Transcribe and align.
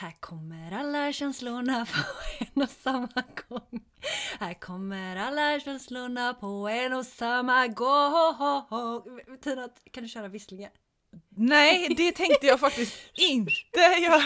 Här 0.00 0.14
kommer 0.20 0.72
alla 0.72 1.12
känslorna 1.12 1.86
på 1.92 2.00
en 2.38 2.62
och 2.62 2.70
samma 2.70 3.22
gång. 3.48 3.80
Här 4.40 4.54
kommer 4.54 5.16
alla 5.16 5.60
känslorna 5.60 6.34
på 6.34 6.68
en 6.68 6.92
och 6.92 7.06
samma 7.06 7.66
gång. 7.66 9.20
Tina, 9.42 9.68
kan 9.92 10.02
du 10.02 10.08
köra 10.08 10.28
Visslinge? 10.28 10.70
Nej, 11.28 11.94
det 11.96 12.12
tänkte 12.12 12.46
jag 12.46 12.60
faktiskt 12.60 12.94
inte 13.14 13.80
göra. 13.80 14.22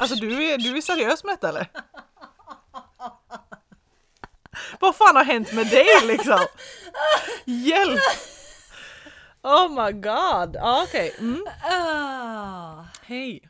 Alltså 0.00 0.16
du 0.16 0.44
är, 0.44 0.58
du 0.58 0.76
är 0.76 0.80
seriös 0.80 1.24
med 1.24 1.32
detta 1.32 1.48
eller? 1.48 1.66
Vad 4.80 4.96
fan 4.96 5.16
har 5.16 5.24
hänt 5.24 5.52
med 5.52 5.66
dig 5.66 5.86
liksom? 6.04 6.46
Hjälp! 7.44 8.00
Oh 9.42 9.68
my 9.84 9.92
god! 9.92 10.54
Ja 10.54 10.82
okej. 10.82 11.14
Mm. 11.18 11.46
Ah, 11.62 12.84
Hej! 13.02 13.49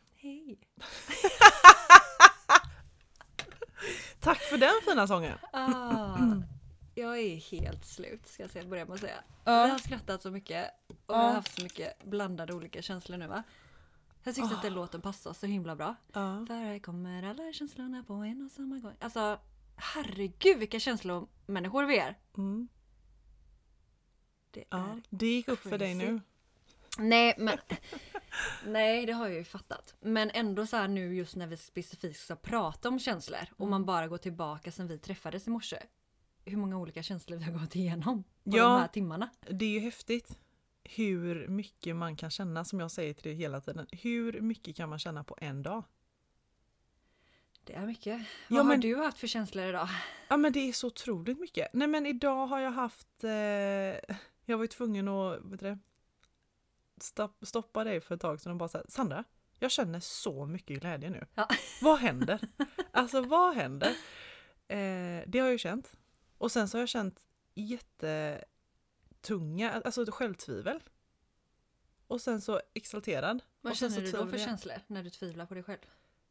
Tack 4.21 4.39
för 4.39 4.59
den 4.59 4.73
fina 4.89 5.07
sången. 5.07 5.39
Ah, 5.53 6.19
jag 6.95 7.19
är 7.19 7.37
helt 7.37 7.87
slut 7.87 8.29
ska 8.29 8.49
jag 8.55 8.69
börja 8.69 8.85
med 8.85 8.95
att 8.95 9.01
säga. 9.01 9.23
Vi 9.45 9.51
har 9.51 9.79
skrattat 9.79 10.23
så 10.23 10.31
mycket 10.31 10.71
och 10.87 10.95
vi 10.95 10.97
Ja. 11.07 11.15
har 11.17 11.33
haft 11.33 11.55
så 11.57 11.63
mycket 11.63 12.05
blandade 12.05 12.55
olika 12.55 12.83
känslor 12.83 13.19
nu 13.19 13.27
va? 13.27 13.43
Jag 14.23 14.35
tyckte 14.35 14.55
att 14.57 14.63
den 14.63 14.75
låten 14.75 15.01
passade 15.01 15.35
så 15.35 15.47
himla 15.47 15.77
bra. 15.77 15.95
Ja. 16.13 16.45
För 16.47 16.55
här 16.55 16.79
kommer 16.79 17.23
alla 17.23 17.53
känslorna 17.53 18.05
på 18.07 18.13
en 18.15 18.45
och 18.45 18.51
samma 18.51 18.79
gång. 18.79 18.95
Alltså 19.01 19.39
herregud 19.77 20.59
vilka 20.59 20.81
känslomänniskor 20.81 21.85
vi 21.85 21.99
är. 21.99 22.19
Mm. 22.37 22.69
Det 24.51 24.65
är... 24.71 25.03
Det 25.11 25.27
gick 25.27 25.49
upp 25.49 25.59
för 25.63 25.79
dig 25.79 25.95
crazy. 25.99 26.13
nu. 26.13 26.21
Nej 26.99 27.35
men 27.39 27.59
Nej 28.67 29.07
det 29.07 29.13
har 29.13 29.27
jag 29.27 29.37
ju 29.37 29.45
fattat. 29.45 29.95
Men 30.01 30.31
ändå 30.35 30.67
så 30.67 30.77
här 30.77 30.89
nu 30.89 31.15
just 31.15 31.37
när 31.37 31.47
vi 31.47 31.57
specifikt 31.57 32.21
ska 32.21 32.37
prata 32.37 32.89
om 32.89 32.99
känslor 32.99 33.41
och 33.53 33.61
Mm. 33.61 33.71
man 33.71 33.85
bara 33.85 34.09
går 34.09 34.19
tillbaka 34.19 34.73
sen 34.73 34.89
vi 34.89 34.99
träffades 34.99 35.47
i 35.47 35.51
morse. 35.51 35.77
Hur 36.45 36.57
många 36.57 36.79
olika 36.79 37.03
känslor 37.03 37.37
vi 37.39 37.45
har 37.45 37.53
gått 37.53 37.77
igenom 37.77 38.23
på 38.23 38.31
Ja. 38.57 38.65
de 38.65 38.81
här 38.81 38.89
timmarna. 38.89 39.31
Det 39.51 39.65
är 39.65 39.71
ju 39.71 39.81
häftigt 39.81 40.39
hur 40.85 41.49
mycket 41.49 41.97
man 41.97 42.17
kan 42.17 42.31
känna 42.31 42.65
som 42.65 42.81
jag 42.81 42.91
säger 42.91 43.15
till 43.15 43.23
dig 43.25 43.35
hela 43.35 43.61
tiden. 43.61 43.87
Hur 43.93 44.41
mycket 44.41 44.77
kan 44.77 44.89
man 44.89 44.99
känna 44.99 45.25
på 45.25 45.37
en 45.41 45.63
dag? 45.63 45.85
Det 47.65 47.73
är 47.75 47.87
mycket. 47.87 48.19
Ja, 48.21 48.25
Vad 48.49 48.59
har 48.59 48.65
men- 48.65 48.81
du 48.81 48.97
haft 48.97 49.19
för 49.19 49.27
känslor 49.27 49.65
idag? 49.67 49.89
Ja 50.29 50.37
men 50.37 50.53
det 50.53 50.69
är 50.69 50.73
så 50.73 50.87
otroligt 50.87 51.39
mycket. 51.41 51.69
Nej 51.73 51.89
men 51.89 52.07
idag 52.07 52.47
har 52.47 52.61
jag 52.61 52.71
haft, 52.73 53.25
eh, 53.25 53.31
jag 54.45 54.57
var 54.57 54.61
ju 54.65 54.67
tvungen 54.69 55.09
att 55.09 55.41
vet 55.45 55.61
du, 55.61 55.79
det, 57.01 57.05
stopp, 57.05 57.47
stoppa 57.47 57.85
dig 57.85 58.01
för 58.01 58.15
ett 58.15 58.21
tag 58.21 58.41
sedan 58.41 58.53
och 58.53 58.59
bara 58.59 58.69
säga 58.69 58.85
Sandra, 58.89 59.25
jag 59.59 59.71
känner 59.71 60.01
så 60.01 60.47
mycket 60.47 60.81
glädje 60.81 61.11
nu. 61.11 61.27
Ja. 61.35 61.49
Vad 61.83 61.99
händer? 61.99 62.41
Alltså 62.93 63.21
vad 63.21 63.55
händer? 63.55 63.89
Eh, 64.69 65.23
det 65.27 65.39
har 65.39 65.47
jag 65.47 65.53
ju 65.53 65.59
känt. 65.59 65.93
Och 66.39 66.53
sen 66.53 66.69
så 66.69 66.77
har 66.77 66.83
jag 66.83 66.89
känt 66.89 67.21
jättetunga, 67.55 69.83
alltså 69.85 70.07
självtvivel. 70.11 70.83
Och 72.07 72.21
sen 72.21 72.41
så 72.41 72.61
exalterad. 72.75 73.43
Vad 73.61 73.77
känner 73.77 73.95
så 73.95 74.01
du 74.01 74.11
då 74.11 74.27
för 74.27 74.39
jag. 74.39 74.49
känslor 74.49 74.77
när 74.87 75.03
du 75.03 75.11
tvivlar 75.11 75.47
på 75.47 75.55
dig 75.55 75.63
själv? 75.63 75.81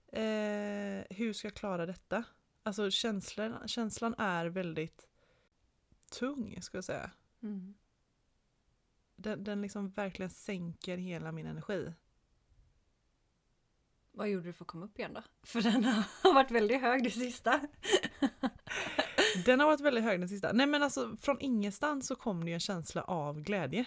Eh, 0.08 1.04
hur 1.10 1.34
ska 1.34 1.48
jag 1.48 1.56
klara 1.56 1.86
detta? 1.86 2.24
Alltså 2.64 2.92
känslan, 2.92 3.68
känslan 3.68 4.16
är 4.18 4.46
väldigt 4.46 5.08
tung, 6.10 6.62
ska 6.62 6.78
jag 6.78 6.86
säga. 6.86 7.12
Mm. 7.44 7.74
Den, 9.20 9.44
den 9.44 9.62
liksom 9.62 9.90
verkligen 9.90 10.30
sänker 10.30 10.98
hela 10.98 11.32
min 11.32 11.46
energi. 11.46 11.94
Vad 14.12 14.30
gjorde 14.30 14.46
du 14.46 14.54
för 14.54 14.64
att 14.64 14.68
komma 14.68 14.86
upp 14.86 15.00
igen 15.00 15.14
då? 15.14 15.24
För 15.44 15.62
den 15.62 15.84
har 15.84 16.34
varit 16.34 16.52
väldigt 16.52 16.82
hög 16.82 17.04
det 17.04 17.12
sista. 17.12 17.62
Den 19.46 19.60
har 19.60 19.68
varit 19.68 19.82
väldigt 19.82 20.04
hög 20.04 20.20
den 20.20 20.30
sista. 20.30 20.52
Nej 20.54 20.68
men 20.68 20.84
alltså 20.84 21.18
från 21.22 21.38
ingenstans 21.40 22.08
så 22.08 22.16
kom 22.16 22.44
det 22.44 22.50
ju 22.50 22.54
en 22.54 22.60
känsla 22.60 23.02
av 23.02 23.42
glädje. 23.42 23.86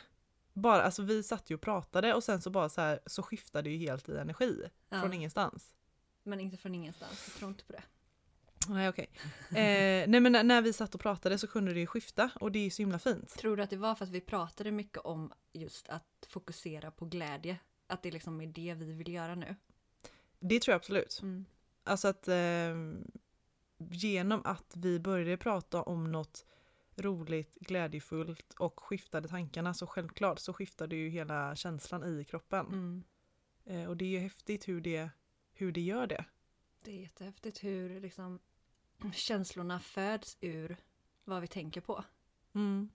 Bara, 0.53 0.83
alltså 0.83 1.03
vi 1.03 1.23
satt 1.23 1.51
ju 1.51 1.55
och 1.55 1.61
pratade 1.61 2.15
och 2.15 2.25
sen 2.25 2.43
så 2.43 2.51
bara 2.51 2.69
så 2.69 2.81
här 2.81 3.01
så 3.07 3.23
skiftade 3.23 3.71
det 3.71 3.75
ju 3.75 3.79
helt 3.79 4.09
i 4.09 4.17
energi. 4.17 4.63
Ja. 4.89 5.01
Från 5.01 5.13
ingenstans. 5.13 5.75
Men 6.23 6.41
inte 6.41 6.57
från 6.57 6.75
ingenstans, 6.75 7.25
jag 7.27 7.35
tror 7.35 7.51
inte 7.51 7.65
på 7.65 7.73
det. 7.73 7.83
Nej 8.69 8.89
okej. 8.89 9.11
Eh, 9.49 10.09
nej 10.09 10.21
men 10.21 10.33
när, 10.33 10.45
när 10.45 10.63
vi 10.63 10.73
satt 10.73 10.95
och 10.95 11.01
pratade 11.01 11.39
så 11.39 11.47
kunde 11.47 11.73
det 11.73 11.81
ju 11.81 11.87
skifta 11.87 12.31
och 12.41 12.53
det 12.53 12.59
är 12.59 12.65
ju 12.65 12.71
så 12.71 12.83
himla 12.83 12.99
fint. 12.99 13.29
Tror 13.29 13.57
du 13.57 13.63
att 13.63 13.71
det 13.71 13.77
var 13.77 13.95
för 13.95 14.05
att 14.05 14.11
vi 14.11 14.21
pratade 14.21 14.71
mycket 14.71 14.99
om 14.99 15.33
just 15.53 15.89
att 15.89 16.27
fokusera 16.29 16.91
på 16.91 17.05
glädje? 17.05 17.59
Att 17.87 18.03
det 18.03 18.11
liksom 18.11 18.41
är 18.41 18.47
det 18.47 18.75
vi 18.75 18.93
vill 18.93 19.13
göra 19.13 19.35
nu? 19.35 19.57
Det 20.39 20.61
tror 20.61 20.73
jag 20.73 20.79
absolut. 20.79 21.19
Mm. 21.23 21.45
Alltså 21.85 22.09
att 22.09 22.29
eh, 22.29 22.75
genom 23.91 24.43
att 24.45 24.73
vi 24.77 25.01
började 25.01 25.37
prata 25.37 25.83
om 25.83 26.13
något 26.13 26.47
roligt, 26.97 27.55
glädjefullt 27.55 28.55
och 28.59 28.81
skiftade 28.81 29.29
tankarna 29.29 29.75
så 29.75 29.87
självklart 29.87 30.39
så 30.39 30.53
skiftade 30.53 30.97
ju 30.97 31.09
hela 31.09 31.57
känslan 31.57 32.21
i 32.21 32.25
kroppen. 32.25 32.67
Mm. 32.67 33.05
Eh, 33.65 33.89
och 33.89 33.97
det 33.97 34.05
är 34.05 34.09
ju 34.09 34.19
häftigt 34.19 34.69
hur 34.69 34.81
det, 34.81 35.11
hur 35.53 35.73
det 35.73 35.81
gör 35.81 36.07
det. 36.07 36.25
Det 36.85 36.91
är 36.91 37.01
jättehäftigt 37.01 37.65
hur 37.65 38.01
liksom 38.01 38.41
känslorna 39.13 39.81
föds 39.81 40.37
ur 40.41 40.77
vad 41.25 41.41
vi 41.41 41.47
tänker 41.47 41.81
på. 41.81 42.05
Mm. 42.55 42.91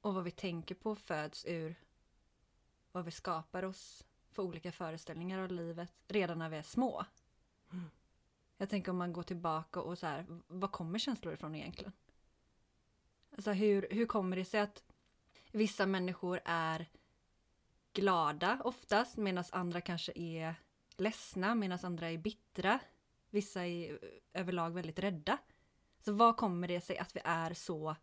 Och 0.00 0.14
vad 0.14 0.24
vi 0.24 0.30
tänker 0.30 0.74
på 0.74 0.94
föds 0.94 1.44
ur 1.44 1.74
vad 2.92 3.04
vi 3.04 3.10
skapar 3.10 3.62
oss 3.62 4.04
för 4.30 4.42
olika 4.42 4.72
föreställningar 4.72 5.38
av 5.38 5.52
livet 5.52 5.92
redan 6.08 6.38
när 6.38 6.48
vi 6.48 6.56
är 6.56 6.62
små. 6.62 7.04
Mm. 7.72 7.90
Jag 8.56 8.70
tänker 8.70 8.90
om 8.90 8.98
man 8.98 9.12
går 9.12 9.22
tillbaka 9.22 9.80
och 9.80 9.98
så 9.98 10.06
här, 10.06 10.26
var 10.46 10.68
kommer 10.68 10.98
känslor 10.98 11.34
ifrån 11.34 11.54
egentligen? 11.54 11.92
Alltså 13.36 13.52
hur, 13.52 13.88
hur 13.90 14.06
kommer 14.06 14.36
det 14.36 14.44
sig 14.44 14.60
att 14.60 14.82
vissa 15.52 15.86
människor 15.86 16.40
är 16.44 16.88
glada 17.92 18.60
oftast 18.64 19.16
medan 19.16 19.44
andra 19.52 19.80
kanske 19.80 20.12
är 20.14 20.54
ledsna 20.96 21.54
medan 21.54 21.78
andra 21.82 22.10
är 22.10 22.18
bittra. 22.18 22.80
Vissa 23.36 23.66
är 23.66 23.98
överlag 24.32 24.70
väldigt 24.70 24.98
rädda. 24.98 25.38
Så 26.00 26.12
vad 26.12 26.36
kommer 26.36 26.68
det 26.68 26.80
sig 26.80 26.98
att 26.98 27.16
vi 27.16 27.20
är 27.24 27.54
så 27.54 27.96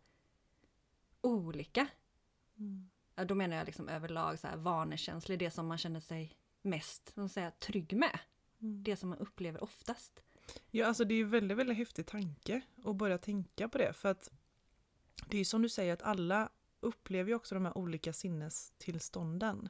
olika? 1.20 1.86
Mm. 2.58 2.90
Ja, 3.14 3.24
då 3.24 3.34
menar 3.34 3.56
jag 3.56 3.66
liksom 3.66 3.88
överlag 3.88 4.38
så 4.38 4.46
här 4.46 4.56
vanekänslig, 4.56 5.38
det 5.38 5.50
som 5.50 5.66
man 5.66 5.78
känner 5.78 6.00
sig 6.00 6.36
mest 6.62 7.12
att 7.18 7.32
säga, 7.32 7.50
trygg 7.50 7.96
med. 7.96 8.18
Mm. 8.60 8.82
Det 8.82 8.96
som 8.96 9.08
man 9.08 9.18
upplever 9.18 9.62
oftast. 9.62 10.22
Ja, 10.70 10.86
alltså 10.86 11.04
det 11.04 11.14
är 11.14 11.16
ju 11.16 11.24
väldigt, 11.24 11.58
väldigt 11.58 11.76
häftig 11.76 12.06
tanke 12.06 12.60
att 12.84 12.96
börja 12.96 13.18
tänka 13.18 13.68
på 13.68 13.78
det. 13.78 13.92
För 13.92 14.08
att 14.08 14.30
det 15.28 15.36
är 15.36 15.38
ju 15.38 15.44
som 15.44 15.62
du 15.62 15.68
säger 15.68 15.92
att 15.92 16.02
alla 16.02 16.50
upplever 16.80 17.30
ju 17.30 17.34
också 17.34 17.54
de 17.54 17.64
här 17.64 17.78
olika 17.78 18.12
sinnestillstånden. 18.12 19.68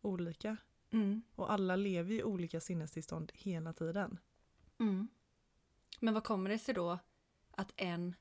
Olika. 0.00 0.56
Mm. 0.90 1.22
Och 1.34 1.52
alla 1.52 1.76
lever 1.76 2.12
ju 2.12 2.18
i 2.18 2.24
olika 2.24 2.60
sinnestillstånd 2.60 3.32
hela 3.34 3.72
tiden. 3.72 4.18
Mm. 4.78 5.08
Men 6.00 6.14
vad 6.14 6.24
kommer 6.24 6.50
det 6.50 6.58
sig 6.58 6.74
då 6.74 6.98
att 7.50 7.72
en 7.76 8.14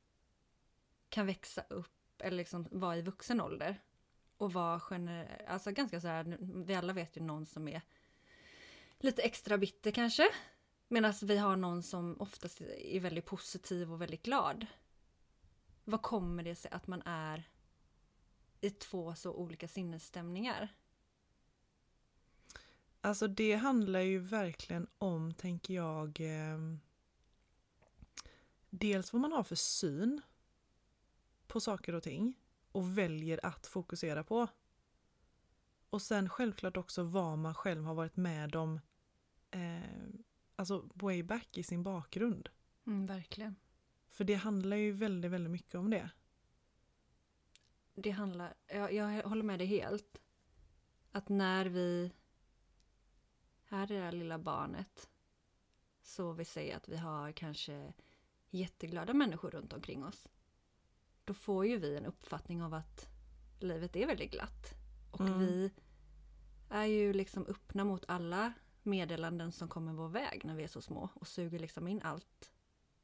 kan 1.09 1.25
växa 1.25 1.61
upp 1.61 2.21
eller 2.21 2.37
liksom 2.37 2.67
vara 2.71 2.97
i 2.97 3.01
vuxen 3.01 3.41
ålder 3.41 3.81
och 4.37 4.53
vara 4.53 4.79
generell, 4.79 5.45
alltså 5.47 5.71
ganska 5.71 6.01
så 6.01 6.07
här, 6.07 6.37
vi 6.65 6.75
alla 6.75 6.93
vet 6.93 7.17
ju 7.17 7.21
någon 7.21 7.45
som 7.45 7.67
är 7.67 7.81
lite 8.99 9.21
extra 9.21 9.57
bitter 9.57 9.91
kanske. 9.91 10.29
Medan 10.87 11.13
vi 11.23 11.37
har 11.37 11.55
någon 11.55 11.83
som 11.83 12.21
oftast 12.21 12.61
är 12.61 12.99
väldigt 12.99 13.25
positiv 13.25 13.93
och 13.93 14.01
väldigt 14.01 14.23
glad. 14.23 14.65
Vad 15.83 16.01
kommer 16.01 16.43
det 16.43 16.55
sig 16.55 16.71
att 16.71 16.87
man 16.87 17.01
är 17.05 17.49
i 18.61 18.69
två 18.69 19.15
så 19.15 19.33
olika 19.33 19.67
sinnesstämningar? 19.67 20.73
Alltså 23.07 23.27
det 23.27 23.55
handlar 23.55 23.99
ju 23.99 24.19
verkligen 24.19 24.87
om, 24.97 25.33
tänker 25.33 25.73
jag, 25.73 26.19
eh, 26.19 26.57
dels 28.69 29.13
vad 29.13 29.21
man 29.21 29.31
har 29.31 29.43
för 29.43 29.55
syn 29.55 30.21
på 31.47 31.59
saker 31.59 31.95
och 31.95 32.03
ting 32.03 32.33
och 32.71 32.97
väljer 32.97 33.45
att 33.45 33.67
fokusera 33.67 34.23
på. 34.23 34.47
Och 35.89 36.01
sen 36.01 36.29
självklart 36.29 36.77
också 36.77 37.03
vad 37.03 37.37
man 37.37 37.55
själv 37.55 37.83
har 37.83 37.93
varit 37.93 38.15
med 38.15 38.55
om 38.55 38.79
eh, 39.51 39.81
alltså 40.55 40.89
way 40.93 41.23
back 41.23 41.57
i 41.57 41.63
sin 41.63 41.83
bakgrund. 41.83 42.49
Mm, 42.87 43.05
verkligen. 43.05 43.55
För 44.09 44.23
det 44.23 44.35
handlar 44.35 44.77
ju 44.77 44.91
väldigt, 44.91 45.31
väldigt 45.31 45.51
mycket 45.51 45.75
om 45.75 45.89
det. 45.89 46.09
Det 47.95 48.11
handlar, 48.11 48.53
jag, 48.67 48.93
jag 48.93 49.23
håller 49.23 49.43
med 49.43 49.59
dig 49.59 49.67
helt. 49.67 50.21
Att 51.11 51.29
när 51.29 51.65
vi 51.65 52.11
här 53.67 53.91
är 53.91 53.95
det 53.97 54.03
här 54.03 54.11
lilla 54.11 54.37
barnet 54.37 55.09
så 56.01 56.31
vi 56.31 56.45
säger 56.45 56.77
att 56.77 56.89
vi 56.89 56.97
har 56.97 57.31
kanske 57.31 57.93
jätteglada 58.49 59.13
människor 59.13 59.51
runt 59.51 59.73
omkring 59.73 60.05
oss. 60.05 60.27
Då 61.25 61.33
får 61.33 61.65
ju 61.65 61.77
vi 61.77 61.97
en 61.97 62.05
uppfattning 62.05 62.63
av 62.63 62.73
att 62.73 63.09
livet 63.59 63.95
är 63.95 64.07
väldigt 64.07 64.31
glatt. 64.31 64.73
Och 65.11 65.21
Mm. 65.21 65.39
vi 65.39 65.71
är 66.69 66.85
ju 66.85 67.13
liksom 67.13 67.45
öppna 67.45 67.83
mot 67.83 68.05
alla 68.07 68.53
meddelanden 68.83 69.51
som 69.51 69.67
kommer 69.67 69.93
vår 69.93 70.09
väg 70.09 70.41
när 70.45 70.55
vi 70.55 70.63
är 70.63 70.67
så 70.67 70.81
små 70.81 71.09
och 71.13 71.27
suger 71.27 71.59
liksom 71.59 71.87
in 71.87 72.01
allt 72.01 72.51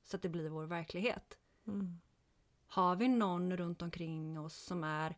så 0.03 0.15
att 0.15 0.21
det 0.21 0.29
blir 0.29 0.49
vår 0.49 0.65
verklighet. 0.65 1.37
Mm. 1.67 1.99
Har 2.67 2.95
vi 2.95 3.07
någon 3.07 3.57
runt 3.57 3.81
omkring 3.81 4.39
oss 4.39 4.55
som 4.55 4.83
är 4.83 5.17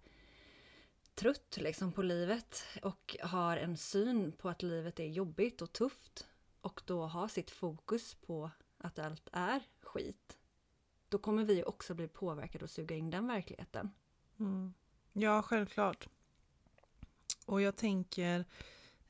trött 1.15 1.57
liksom 1.57 1.91
på 1.91 2.01
livet 2.01 2.63
och 2.81 3.15
har 3.21 3.57
en 3.57 3.77
syn 3.77 4.31
på 4.31 4.49
att 4.49 4.63
livet 4.63 4.99
är 4.99 5.07
jobbigt 5.07 5.61
och 5.61 5.73
tufft 5.73 6.27
och 6.61 6.81
då 6.85 7.05
har 7.05 7.27
sitt 7.27 7.51
fokus 7.51 8.15
på 8.15 8.51
att 8.77 8.99
allt 8.99 9.29
är 9.31 9.61
skit. 9.81 10.37
Då 11.09 11.17
kommer 11.17 11.43
vi 11.43 11.63
också 11.63 11.93
bli 11.93 12.07
påverkade 12.07 12.63
och 12.63 12.69
suga 12.69 12.95
in 12.95 13.09
den 13.09 13.27
verkligheten. 13.27 13.91
Mm. 14.39 14.73
Ja, 15.13 15.41
självklart. 15.41 16.07
Och 17.45 17.61
jag 17.61 17.75
tänker, 17.75 18.45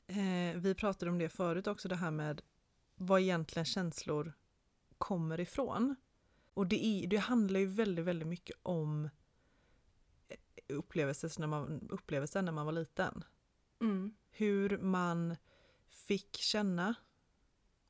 eh, 0.06 0.56
vi 0.56 0.74
pratade 0.74 1.10
om 1.10 1.18
det 1.18 1.28
förut 1.28 1.66
också, 1.66 1.88
det 1.88 1.96
här 1.96 2.10
med 2.10 2.42
vad 2.94 3.20
egentligen 3.20 3.66
känslor 3.66 4.32
kommer 4.98 5.40
ifrån. 5.40 5.96
Och 6.54 6.66
det, 6.66 6.84
är, 6.84 7.06
det 7.06 7.16
handlar 7.16 7.60
ju 7.60 7.66
väldigt, 7.66 8.04
väldigt 8.04 8.28
mycket 8.28 8.56
om 8.62 9.08
upplevelser 10.68 11.40
när 11.40 11.46
man, 11.46 11.88
upplevelser 11.90 12.42
när 12.42 12.52
man 12.52 12.66
var 12.66 12.72
liten. 12.72 13.24
Mm. 13.80 14.14
Hur 14.30 14.78
man 14.78 15.36
fick 15.88 16.36
känna 16.36 16.94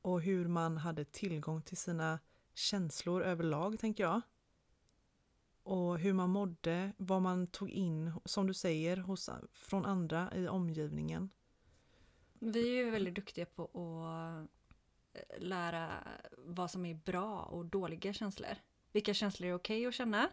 och 0.01 0.21
hur 0.21 0.47
man 0.47 0.77
hade 0.77 1.05
tillgång 1.05 1.61
till 1.61 1.77
sina 1.77 2.19
känslor 2.53 3.23
överlag, 3.23 3.79
tänker 3.79 4.03
jag. 4.03 4.21
Och 5.63 5.99
hur 5.99 6.13
man 6.13 6.29
mådde, 6.29 6.93
vad 6.97 7.21
man 7.21 7.47
tog 7.47 7.69
in, 7.69 8.13
som 8.25 8.47
du 8.47 8.53
säger, 8.53 8.97
hos, 8.97 9.29
från 9.53 9.85
andra 9.85 10.31
i 10.35 10.47
omgivningen. 10.47 11.29
Vi 12.39 12.79
är 12.79 12.85
ju 12.85 12.89
väldigt 12.89 13.15
duktiga 13.15 13.45
på 13.45 13.63
att 14.05 14.49
eh, 15.13 15.39
lära 15.39 15.89
vad 16.37 16.71
som 16.71 16.85
är 16.85 16.93
bra 16.95 17.41
och 17.41 17.65
dåliga 17.65 18.13
känslor. 18.13 18.55
Vilka 18.91 19.13
känslor 19.13 19.49
är 19.49 19.53
okej 19.53 19.85
att 19.85 19.93
känna 19.93 20.29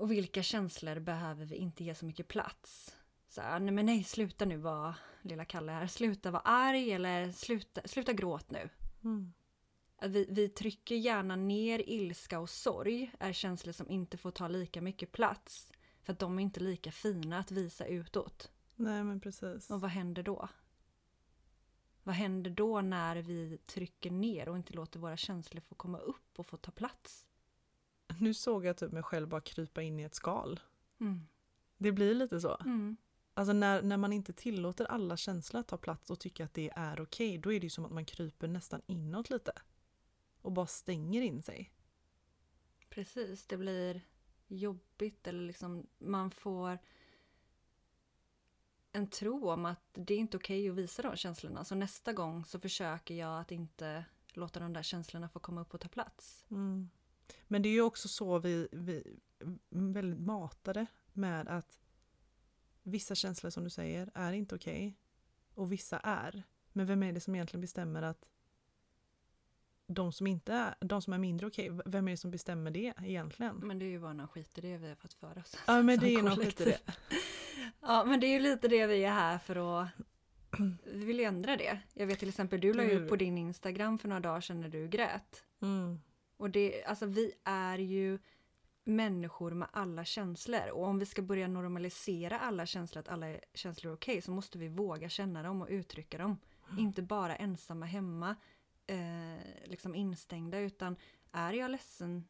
och 0.00 0.10
vilka 0.10 0.42
känslor 0.42 0.98
behöver 0.98 1.44
vi 1.44 1.56
inte 1.56 1.84
ge 1.84 1.94
så 1.94 2.06
mycket 2.06 2.28
plats. 2.28 2.96
Så 3.28 3.40
här, 3.40 3.60
nej 3.60 3.74
men 3.74 3.86
nej, 3.86 4.04
sluta 4.04 4.44
nu 4.44 4.56
vara 4.56 4.94
lilla 5.22 5.44
Kalle 5.44 5.72
här. 5.72 5.86
Sluta 5.86 6.30
vara 6.30 6.42
arg 6.42 6.92
eller 6.92 7.32
sluta, 7.32 7.80
sluta 7.84 8.12
gråt 8.12 8.50
nu. 8.50 8.68
Mm. 9.04 9.32
Vi, 10.02 10.26
vi 10.30 10.48
trycker 10.48 10.94
gärna 10.94 11.36
ner 11.36 11.88
ilska 11.88 12.40
och 12.40 12.50
sorg 12.50 13.12
är 13.18 13.32
känslor 13.32 13.72
som 13.72 13.90
inte 13.90 14.16
får 14.16 14.30
ta 14.30 14.48
lika 14.48 14.80
mycket 14.80 15.12
plats. 15.12 15.72
För 16.02 16.12
att 16.12 16.18
de 16.18 16.38
är 16.38 16.42
inte 16.42 16.60
lika 16.60 16.92
fina 16.92 17.38
att 17.38 17.50
visa 17.50 17.86
utåt. 17.86 18.50
Nej, 18.76 19.04
men 19.04 19.20
precis. 19.20 19.70
Och 19.70 19.80
vad 19.80 19.90
händer 19.90 20.22
då? 20.22 20.48
Vad 22.02 22.14
händer 22.14 22.50
då 22.50 22.80
när 22.80 23.16
vi 23.16 23.58
trycker 23.66 24.10
ner 24.10 24.48
och 24.48 24.56
inte 24.56 24.72
låter 24.72 24.98
våra 24.98 25.16
känslor 25.16 25.60
få 25.60 25.74
komma 25.74 25.98
upp 25.98 26.38
och 26.38 26.46
få 26.46 26.56
ta 26.56 26.70
plats? 26.70 27.26
Nu 28.20 28.34
såg 28.34 28.64
jag 28.64 28.76
typ 28.76 28.92
mig 28.92 29.02
själv 29.02 29.28
bara 29.28 29.40
krypa 29.40 29.82
in 29.82 30.00
i 30.00 30.02
ett 30.02 30.14
skal. 30.14 30.60
Mm. 31.00 31.26
Det 31.78 31.92
blir 31.92 32.14
lite 32.14 32.40
så. 32.40 32.56
Mm. 32.56 32.96
Alltså 33.34 33.52
när, 33.52 33.82
när 33.82 33.96
man 33.96 34.12
inte 34.12 34.32
tillåter 34.32 34.84
alla 34.84 35.16
känslor 35.16 35.60
att 35.60 35.68
ta 35.68 35.76
plats 35.76 36.10
och 36.10 36.20
tycker 36.20 36.44
att 36.44 36.54
det 36.54 36.70
är 36.76 37.00
okej, 37.00 37.38
då 37.38 37.52
är 37.52 37.60
det 37.60 37.66
ju 37.66 37.70
som 37.70 37.84
att 37.84 37.92
man 37.92 38.04
kryper 38.04 38.48
nästan 38.48 38.82
inåt 38.86 39.30
lite. 39.30 39.52
Och 40.42 40.52
bara 40.52 40.66
stänger 40.66 41.22
in 41.22 41.42
sig. 41.42 41.72
Precis, 42.88 43.46
det 43.46 43.56
blir 43.56 44.00
jobbigt 44.48 45.26
eller 45.26 45.46
liksom 45.46 45.86
man 45.98 46.30
får 46.30 46.78
en 48.92 49.06
tro 49.06 49.50
om 49.50 49.66
att 49.66 49.84
det 49.92 50.14
är 50.14 50.18
inte 50.18 50.36
okej 50.36 50.70
att 50.70 50.76
visa 50.76 51.02
de 51.02 51.16
känslorna. 51.16 51.64
Så 51.64 51.74
nästa 51.74 52.12
gång 52.12 52.44
så 52.44 52.60
försöker 52.60 53.14
jag 53.14 53.40
att 53.40 53.52
inte 53.52 54.04
låta 54.32 54.60
de 54.60 54.72
där 54.72 54.82
känslorna 54.82 55.28
få 55.28 55.38
komma 55.38 55.60
upp 55.60 55.74
och 55.74 55.80
ta 55.80 55.88
plats. 55.88 56.46
Mm. 56.50 56.90
Men 57.48 57.62
det 57.62 57.68
är 57.68 57.72
ju 57.72 57.82
också 57.82 58.08
så 58.08 58.38
vi, 58.38 58.68
vi 58.72 59.18
väldigt 59.68 60.20
matade 60.20 60.86
med 61.12 61.48
att 61.48 61.78
vissa 62.82 63.14
känslor 63.14 63.50
som 63.50 63.64
du 63.64 63.70
säger 63.70 64.10
är 64.14 64.32
inte 64.32 64.54
okej 64.54 64.96
och 65.54 65.72
vissa 65.72 65.98
är. 65.98 66.42
Men 66.72 66.86
vem 66.86 67.02
är 67.02 67.12
det 67.12 67.20
som 67.20 67.34
egentligen 67.34 67.60
bestämmer 67.60 68.02
att 68.02 68.28
de 69.86 70.12
som 70.12 70.26
inte 70.26 70.52
är, 70.52 70.74
de 70.80 71.02
som 71.02 71.12
är 71.12 71.18
mindre 71.18 71.46
okej, 71.46 71.70
vem 71.84 72.08
är 72.08 72.10
det 72.10 72.16
som 72.16 72.30
bestämmer 72.30 72.70
det 72.70 72.92
egentligen? 73.02 73.56
Men 73.56 73.78
det 73.78 73.84
är 73.84 73.90
ju 73.90 74.00
bara 74.00 74.12
någon 74.12 74.28
skit 74.28 74.58
i 74.58 74.60
det 74.60 74.78
vi 74.78 74.88
har 74.88 74.94
fått 74.94 75.12
för 75.12 75.38
oss. 75.38 75.56
Ja 75.66 75.82
men 75.82 75.98
det 76.00 76.14
är 76.14 76.36
lite 76.36 76.64
det. 76.64 76.80
Ja, 77.80 78.04
men 78.04 78.20
det 78.20 78.26
är 78.26 78.32
ju 78.32 78.40
lite 78.40 78.68
det 78.68 78.86
vi 78.86 79.04
är 79.04 79.12
här 79.12 79.38
för 79.38 79.82
att... 79.82 79.88
Vi 80.84 81.04
vill 81.04 81.20
ändra 81.20 81.56
det. 81.56 81.80
Jag 81.94 82.06
vet 82.06 82.18
till 82.18 82.28
exempel, 82.28 82.60
du 82.60 82.72
la 82.72 82.84
ju 82.84 83.02
upp 83.02 83.08
på 83.08 83.16
din 83.16 83.38
Instagram 83.38 83.98
för 83.98 84.08
några 84.08 84.20
dagar 84.20 84.40
sedan 84.40 84.60
när 84.60 84.68
du 84.68 84.88
grät. 84.88 85.44
Mm. 85.62 86.00
Och 86.40 86.50
det, 86.50 86.84
alltså 86.84 87.06
vi 87.06 87.32
är 87.44 87.78
ju 87.78 88.18
människor 88.84 89.50
med 89.50 89.68
alla 89.72 90.04
känslor. 90.04 90.70
Och 90.72 90.84
om 90.86 90.98
vi 90.98 91.06
ska 91.06 91.22
börja 91.22 91.48
normalisera 91.48 92.38
alla 92.38 92.66
känslor, 92.66 93.00
att 93.00 93.08
alla 93.08 93.36
känslor 93.54 93.92
är 93.92 93.96
okej, 93.96 94.22
så 94.22 94.30
måste 94.30 94.58
vi 94.58 94.68
våga 94.68 95.08
känna 95.08 95.42
dem 95.42 95.62
och 95.62 95.68
uttrycka 95.70 96.18
dem. 96.18 96.38
Inte 96.78 97.02
bara 97.02 97.36
ensamma 97.36 97.86
hemma, 97.86 98.36
eh, 98.86 99.44
liksom 99.64 99.94
instängda, 99.94 100.58
utan 100.58 100.96
är 101.32 101.52
jag 101.52 101.70
ledsen 101.70 102.28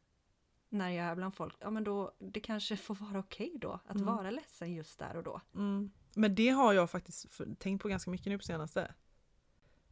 när 0.69 0.89
jag 0.89 1.05
är 1.05 1.15
bland 1.15 1.35
folk, 1.35 1.57
ja 1.59 1.69
men 1.69 1.83
då, 1.83 2.11
det 2.19 2.39
kanske 2.39 2.77
får 2.77 2.95
vara 2.95 3.19
okej 3.19 3.51
då, 3.55 3.79
att 3.85 3.95
Mm. 3.95 4.05
vara 4.15 4.31
ledsen 4.31 4.73
just 4.73 4.99
där 4.99 5.17
och 5.17 5.23
då. 5.23 5.41
Mm. 5.55 5.91
Men 6.15 6.35
det 6.35 6.49
har 6.49 6.73
jag 6.73 6.89
faktiskt 6.89 7.41
tänkt 7.59 7.81
på 7.81 7.87
ganska 7.87 8.11
mycket 8.11 8.27
nu 8.27 8.37
på 8.37 8.43
senaste. 8.43 8.93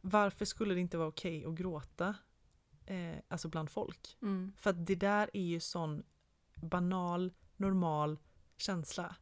Varför 0.00 0.44
skulle 0.44 0.74
det 0.74 0.80
inte 0.80 0.98
vara 0.98 1.08
okej 1.08 1.44
att 1.44 1.54
gråta 1.54 2.14
eh, 2.90 3.18
alltså 3.28 3.48
bland 3.48 3.70
folk? 3.70 4.16
Mm. 4.22 4.52
För 4.58 4.70
att 4.70 4.86
det 4.86 4.94
där 4.94 5.30
är 5.32 5.42
ju 5.42 5.60
sån 5.60 6.02
banal, 6.54 7.32
normal 7.56 8.18
känsla. 8.56 9.16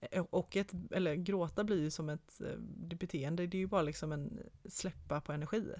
Eh, 0.00 0.22
Och 0.30 0.56
ett, 0.56 0.72
eller 0.90 1.14
gråta 1.14 1.64
blir 1.64 1.80
ju 1.80 1.90
som 1.90 2.08
ett 2.08 2.40
eh, 2.40 2.56
det 2.58 2.96
beteende, 2.96 3.46
det 3.46 3.56
är 3.56 3.60
ju 3.60 3.66
bara 3.66 3.82
liksom 3.82 4.12
en 4.12 4.40
släppa 4.68 5.20
på 5.20 5.32
energi. 5.32 5.72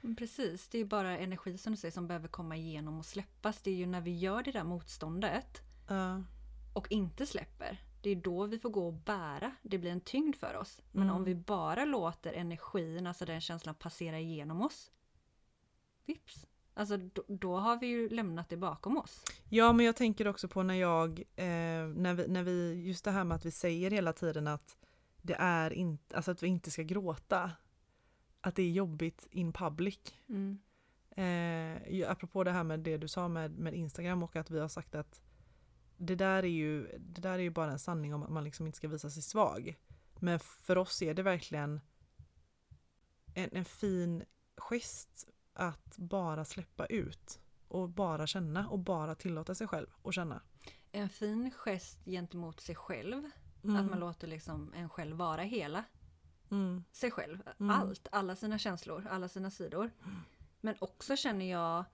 Men 0.00 0.16
precis, 0.16 0.68
det 0.68 0.78
är 0.78 0.82
ju 0.82 0.88
bara 0.88 1.18
energi 1.18 1.58
som 1.58 1.72
du 1.72 1.76
säger 1.76 1.92
som 1.92 2.06
behöver 2.08 2.28
komma 2.28 2.56
igenom 2.56 2.98
och 2.98 3.06
släppas. 3.06 3.62
Det 3.62 3.70
är 3.70 3.74
ju 3.74 3.86
när 3.86 4.00
vi 4.00 4.18
gör 4.18 4.42
det 4.42 4.52
där 4.52 4.64
motståndet 4.64 5.62
Ja. 5.88 6.22
och 6.74 6.92
inte 6.92 7.26
släpper. 7.26 7.80
Det 8.02 8.10
är 8.10 8.16
då 8.16 8.46
vi 8.46 8.58
får 8.58 8.70
gå 8.70 8.86
och 8.86 8.92
bära. 8.94 9.54
Det 9.62 9.78
blir 9.78 9.90
en 9.90 10.00
tyngd 10.00 10.36
för 10.36 10.56
oss. 10.56 10.82
Men 10.92 11.02
Mm. 11.02 11.16
om 11.16 11.24
vi 11.24 11.34
bara 11.34 11.84
låter 11.84 12.32
energin, 12.32 13.06
alltså 13.06 13.24
den 13.24 13.40
känslan 13.40 13.74
passera 13.74 14.18
igenom 14.18 14.62
oss. 14.62 14.90
Vips. 16.06 16.46
Alltså 16.74 16.96
då, 16.96 17.24
då 17.28 17.56
har 17.56 17.76
vi 17.76 17.86
ju 17.86 18.08
lämnat 18.08 18.48
det 18.48 18.56
bakom 18.56 18.96
oss. 18.96 19.24
Ja, 19.48 19.72
men 19.72 19.86
jag 19.86 19.96
tänker 19.96 20.28
också 20.28 20.48
på 20.48 20.62
när 20.62 20.74
jag, 20.74 21.18
eh, 21.18 21.86
när, 21.96 22.14
vi, 22.14 22.28
när 22.28 22.42
vi, 22.42 22.82
just 22.86 23.04
det 23.04 23.10
här 23.10 23.24
med 23.24 23.34
att 23.34 23.44
vi 23.44 23.50
säger 23.50 23.90
hela 23.90 24.12
tiden 24.12 24.46
att 24.46 24.76
det 25.22 25.36
är 25.38 25.72
inte, 25.72 26.16
alltså 26.16 26.30
att 26.30 26.42
vi 26.42 26.48
inte 26.48 26.70
ska 26.70 26.82
gråta. 26.82 27.50
Att 28.40 28.54
det 28.54 28.62
är 28.62 28.70
jobbigt 28.70 29.28
in 29.30 29.52
public. 29.52 29.98
Mm. 30.28 30.58
Eh, 31.10 32.10
apropå 32.10 32.44
det 32.44 32.50
här 32.50 32.64
med 32.64 32.80
det 32.80 32.96
du 32.96 33.08
sa 33.08 33.28
med, 33.28 33.58
med 33.58 33.74
Instagram 33.74 34.22
och 34.22 34.36
att 34.36 34.50
vi 34.50 34.60
har 34.60 34.68
sagt 34.68 34.94
att 34.94 35.20
det 35.96 36.14
där, 36.14 36.42
är 36.42 36.48
ju, 36.48 36.98
det 36.98 37.20
där 37.20 37.32
är 37.32 37.38
ju 37.38 37.50
bara 37.50 37.72
en 37.72 37.78
sanning 37.78 38.14
om 38.14 38.22
att 38.22 38.30
man 38.30 38.44
liksom 38.44 38.66
inte 38.66 38.76
ska 38.76 38.88
visa 38.88 39.10
sig 39.10 39.22
svag. 39.22 39.76
Men 40.18 40.40
för 40.40 40.78
oss 40.78 41.02
är 41.02 41.14
det 41.14 41.22
verkligen 41.22 41.80
en, 43.34 43.48
en 43.52 43.64
fin 43.64 44.24
gest 44.56 45.28
att 45.52 45.96
bara 45.98 46.44
släppa 46.44 46.86
ut 46.86 47.40
och 47.68 47.88
bara 47.88 48.26
känna 48.26 48.68
och 48.68 48.78
bara 48.78 49.14
tillåta 49.14 49.54
sig 49.54 49.66
själv 49.66 49.86
att 50.02 50.14
känna. 50.14 50.42
En 50.92 51.08
fin 51.08 51.50
gest 51.50 52.04
gentemot 52.04 52.60
sig 52.60 52.74
själv. 52.74 53.30
Mm. 53.64 53.76
Att 53.76 53.90
man 53.90 54.00
låter 54.00 54.26
liksom 54.26 54.72
en 54.76 54.88
själv 54.88 55.16
vara 55.16 55.42
hela 55.42 55.84
Mm. 56.50 56.84
sig 56.92 57.10
själv. 57.10 57.42
Mm. 57.60 57.70
Allt, 57.70 58.08
alla 58.12 58.36
sina 58.36 58.58
känslor, 58.58 59.06
alla 59.10 59.28
sina 59.28 59.50
sidor. 59.50 59.90
Men 60.60 60.74
också 60.78 61.16
känner 61.16 61.50
jag, 61.50 61.84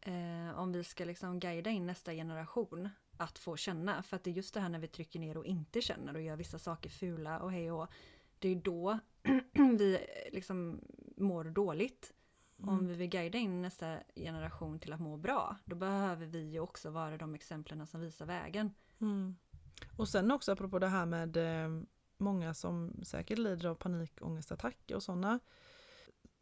eh, 0.00 0.58
om 0.58 0.72
vi 0.72 0.84
ska 0.84 1.04
liksom 1.04 1.40
guida 1.40 1.70
in 1.70 1.86
nästa 1.86 2.12
generation, 2.12 2.88
att 3.16 3.38
få 3.38 3.56
känna. 3.56 4.02
För 4.02 4.16
att 4.16 4.24
det 4.24 4.30
är 4.30 4.34
just 4.34 4.54
det 4.54 4.60
här 4.60 4.68
när 4.68 4.78
vi 4.78 4.88
trycker 4.88 5.20
ner 5.20 5.36
och 5.36 5.46
inte 5.46 5.80
känner 5.80 6.14
och 6.14 6.22
gör 6.22 6.36
vissa 6.36 6.58
saker 6.58 6.90
fula 6.90 7.40
och 7.40 7.52
hej 7.52 7.72
och 7.72 7.88
Det 8.38 8.48
är 8.48 8.54
då 8.56 8.98
vi 9.78 9.98
liksom 10.32 10.80
mår 11.16 11.44
dåligt. 11.44 12.12
Mm. 12.62 12.74
Om 12.74 12.86
vi 12.86 12.94
vill 12.94 13.08
guida 13.08 13.38
in 13.38 13.62
nästa 13.62 13.98
generation 14.14 14.78
till 14.78 14.92
att 14.92 15.00
må 15.00 15.16
bra, 15.16 15.56
då 15.64 15.76
behöver 15.76 16.26
vi 16.26 16.50
ju 16.50 16.60
också 16.60 16.90
vara 16.90 17.16
de 17.16 17.34
exemplen 17.34 17.86
som 17.86 18.00
visar 18.00 18.26
vägen. 18.26 18.74
Mm. 19.00 19.36
Och 19.96 20.08
sen 20.08 20.30
också 20.30 20.52
apropå 20.52 20.78
det 20.78 20.88
här 20.88 21.06
med 21.06 21.36
eh, 21.36 21.82
många 22.16 22.54
som 22.54 23.04
säkert 23.04 23.38
lider 23.38 23.68
av 23.68 23.74
panikångestattacker 23.74 24.94
och 24.94 25.02
sådana 25.02 25.40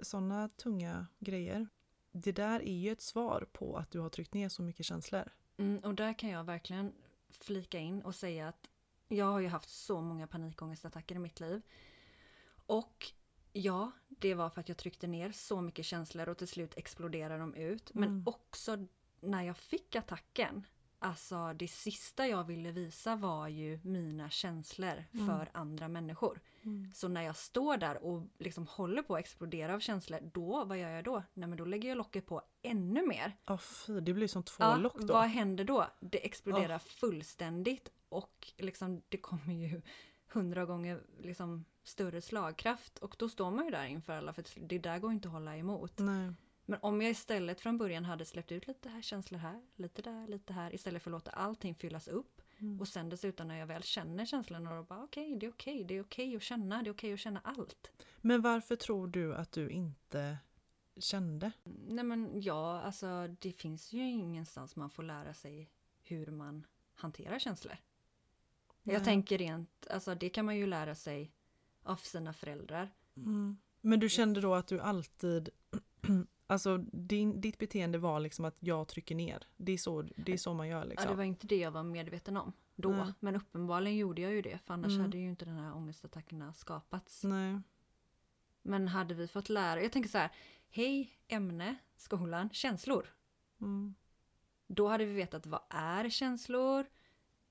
såna 0.01 0.49
tunga 0.49 1.07
grejer. 1.19 1.69
Det 2.13 2.33
där 2.33 2.61
är 2.61 2.79
ju 2.79 2.93
ett 2.93 3.01
svar 3.01 3.49
på 3.53 3.77
att 3.77 3.91
du 3.91 3.99
har 3.99 4.09
tryckt 4.09 4.35
ner 4.35 4.49
så 4.49 4.63
mycket 4.63 4.87
känslor. 4.87 5.33
Mm, 5.57 5.79
och 5.79 5.95
där 5.95 6.19
kan 6.19 6.31
jag 6.31 6.45
verkligen 6.45 6.93
flika 7.31 7.79
in 7.79 8.03
och 8.03 8.15
säga 8.15 8.49
att 8.49 8.71
jag 9.09 9.27
har 9.27 9.41
ju 9.41 9.49
haft 9.49 9.71
så 9.71 10.01
många 10.01 10.27
panikångestattacker 10.27 11.15
i 11.15 11.19
mitt 11.19 11.41
liv. 11.41 11.63
Och 12.67 13.13
ja, 13.53 13.91
det 14.09 14.35
var 14.35 14.51
för 14.51 14.61
att 14.61 14.69
jag 14.69 14.79
tryckte 14.79 15.07
ner 15.07 15.33
så 15.33 15.61
mycket 15.61 15.85
känslor 15.87 16.29
och 16.29 16.39
till 16.39 16.49
slut 16.49 16.77
exploderade 16.77 17.39
de 17.39 17.55
ut. 17.55 17.91
Men 17.95 18.09
Mm. 18.09 18.23
också 18.27 18.87
när 19.21 19.43
jag 19.43 19.57
fick 19.57 19.97
attacken. 19.97 20.67
Alltså 21.03 21.53
det 21.53 21.69
sista 21.69 22.27
jag 22.27 22.45
ville 22.45 22.71
visa 22.71 23.17
var 23.17 23.49
ju 23.49 23.81
mina 23.85 24.31
känslor 24.31 25.05
Mm. 25.15 25.27
för 25.27 25.51
andra 25.53 25.89
människor. 25.89 26.41
Så 26.95 27.09
när 27.09 27.23
jag 27.23 27.37
står 27.37 27.77
där 27.77 28.05
och 28.05 28.23
liksom 28.39 28.67
håller 28.67 29.03
på 29.03 29.15
att 29.15 29.21
explodera 29.21 29.75
av 29.75 29.81
känslor, 29.81 30.21
då, 30.33 30.65
vad 30.65 30.79
gör 30.79 30.89
jag 30.91 31.05
då? 31.05 31.23
Nej 31.35 31.49
men 31.49 31.59
då 31.59 31.65
lägger 31.65 31.89
jag 31.89 31.99
locket 31.99 32.27
på 32.27 32.43
ännu 32.63 33.07
mer. 33.07 33.37
Ja, 33.47 33.59
fy, 33.59 34.01
det 34.01 34.15
blir 34.15 34.29
som 34.29 34.43
två 34.43 34.65
Ja, 34.65 34.77
lock 34.77 34.99
då. 34.99 35.13
vad 35.15 35.25
händer 35.27 35.65
då? 35.65 35.87
Det 36.01 36.27
exploderar 36.27 36.75
Åh. 36.75 36.79
fullständigt 36.89 37.89
och 38.09 38.53
liksom 38.57 39.03
det 39.09 39.17
kommer 39.19 39.55
ju 39.55 39.83
hundra 40.33 40.65
gånger 40.65 41.01
liksom 41.21 41.65
större 41.83 42.21
slagkraft 42.21 42.99
och 42.99 43.17
då 43.19 43.29
står 43.29 43.51
man 43.51 43.65
ju 43.65 43.71
där 43.71 43.85
inför 43.85 44.13
alla 44.13 44.33
för 44.33 44.45
det 44.57 44.79
där 44.79 44.99
går 44.99 45.13
inte 45.13 45.29
att 45.29 45.35
hålla 45.35 45.57
emot. 45.57 45.99
Nej. 45.99 46.33
Men 46.67 46.79
om 46.83 47.03
jag 47.03 47.11
istället 47.11 47.61
från 47.61 47.79
början 47.79 48.05
hade 48.05 48.25
släppt 48.25 48.53
ut 48.53 48.67
lite 48.67 48.89
här 48.89 49.03
känslor 49.03 49.39
här, 49.39 49.63
lite 49.77 50.03
där, 50.03 50.29
lite 50.29 50.53
här 50.53 50.75
istället 50.75 51.03
för 51.03 51.11
att 51.11 51.13
låta 51.13 51.31
allting 51.31 51.75
fyllas 51.75 52.09
upp 52.09 52.43
Mm. 52.61 52.81
och 52.81 52.89
sen 52.89 53.09
dessutom 53.09 53.49
när 53.49 53.59
jag 53.59 53.67
väl 53.67 53.83
känner 53.83 54.27
känslorna 54.27 54.77
då 54.77 54.83
bara 54.83 55.03
okej, 55.03 55.37
det 55.37 55.47
är 55.47 55.51
okej, 55.51 55.85
det 55.85 55.95
är 55.95 56.03
okej 56.03 56.37
att 56.37 56.43
känna, 56.43 56.83
det 56.83 56.91
är 56.91 56.93
okej 56.93 57.13
att 57.13 57.21
känna 57.21 57.41
allt. 57.45 57.91
Men 58.21 58.43
varför 58.43 58.77
tror 58.77 59.07
du 59.07 59.35
att 59.35 59.53
du 59.53 59.71
inte 59.71 60.39
kände? 60.97 61.53
Nej 61.89 62.05
men 62.05 62.43
ja, 62.43 62.81
alltså 62.81 63.29
det 63.41 63.53
finns 63.53 63.93
ju 63.93 64.11
ingenstans 64.11 64.77
man 64.77 64.91
får 64.91 65.03
lära 65.03 65.35
sig 65.35 65.71
hur 66.03 66.27
man 66.27 66.67
hanterar 66.95 67.39
känslor. 67.39 67.77
Jag 68.83 68.93
Nej. 68.93 69.05
tänker 69.05 69.39
rent, 69.39 69.87
alltså 69.91 70.15
det 70.15 70.29
kan 70.29 70.45
man 70.45 70.57
ju 70.57 70.67
lära 70.67 70.95
sig 70.95 71.33
av 71.83 71.97
sina 71.97 72.33
föräldrar. 72.33 72.91
Mm. 73.17 73.59
Men 73.81 74.01
du 74.01 74.09
kände 74.09 74.41
då 74.41 74.55
att 74.55 74.67
du 74.67 74.81
alltid 74.81 75.49
Alltså 76.47 76.79
din, 76.93 77.41
ditt 77.41 77.59
beteende 77.59 77.99
var 77.99 78.21
liksom 78.21 78.45
att 78.45 78.57
jag 78.61 78.89
trycker 78.89 79.15
ner. 79.15 79.47
Det 79.57 79.73
är 79.73 79.79
så, 79.79 80.03
det 80.03 80.33
är 80.33 80.37
så 80.37 80.55
man 80.55 80.69
gör 80.69 80.85
liksom. 80.85 81.05
Ja, 81.05 81.11
det 81.11 81.17
var 81.17 81.25
inte 81.25 81.47
det 81.47 81.57
jag 81.57 81.71
var 81.71 81.83
medveten 81.83 82.37
om 82.37 82.53
då. 82.77 82.91
Nej. 82.91 83.13
Men 83.21 83.37
uppenbarligen 83.37 83.97
gjorde 83.99 84.23
jag 84.23 84.33
ju 84.33 84.43
det, 84.43 84.59
för 84.65 84.75
annars 84.75 84.89
Mm. 84.93 85.01
hade 85.01 85.19
ju 85.19 85.29
inte 85.29 85.45
den 85.45 85.57
här 85.59 85.77
ångestattackerna 85.77 86.53
skapats. 86.53 87.25
Nej. 87.25 87.61
Men 88.63 88.89
hade 88.89 89.15
vi 89.15 89.29
fått 89.29 89.49
lära, 89.49 89.83
jag 89.83 89.93
tänker 89.93 90.11
så 90.11 90.19
här, 90.19 90.31
hej, 90.69 91.19
ämne, 91.29 91.77
skolan, 91.97 92.51
känslor. 92.51 93.07
Mm. 93.61 93.95
Då 94.67 94.89
hade 94.89 95.05
vi 95.05 95.13
vetat 95.13 95.47
vad 95.47 95.61
är 95.71 96.11
känslor? 96.11 96.87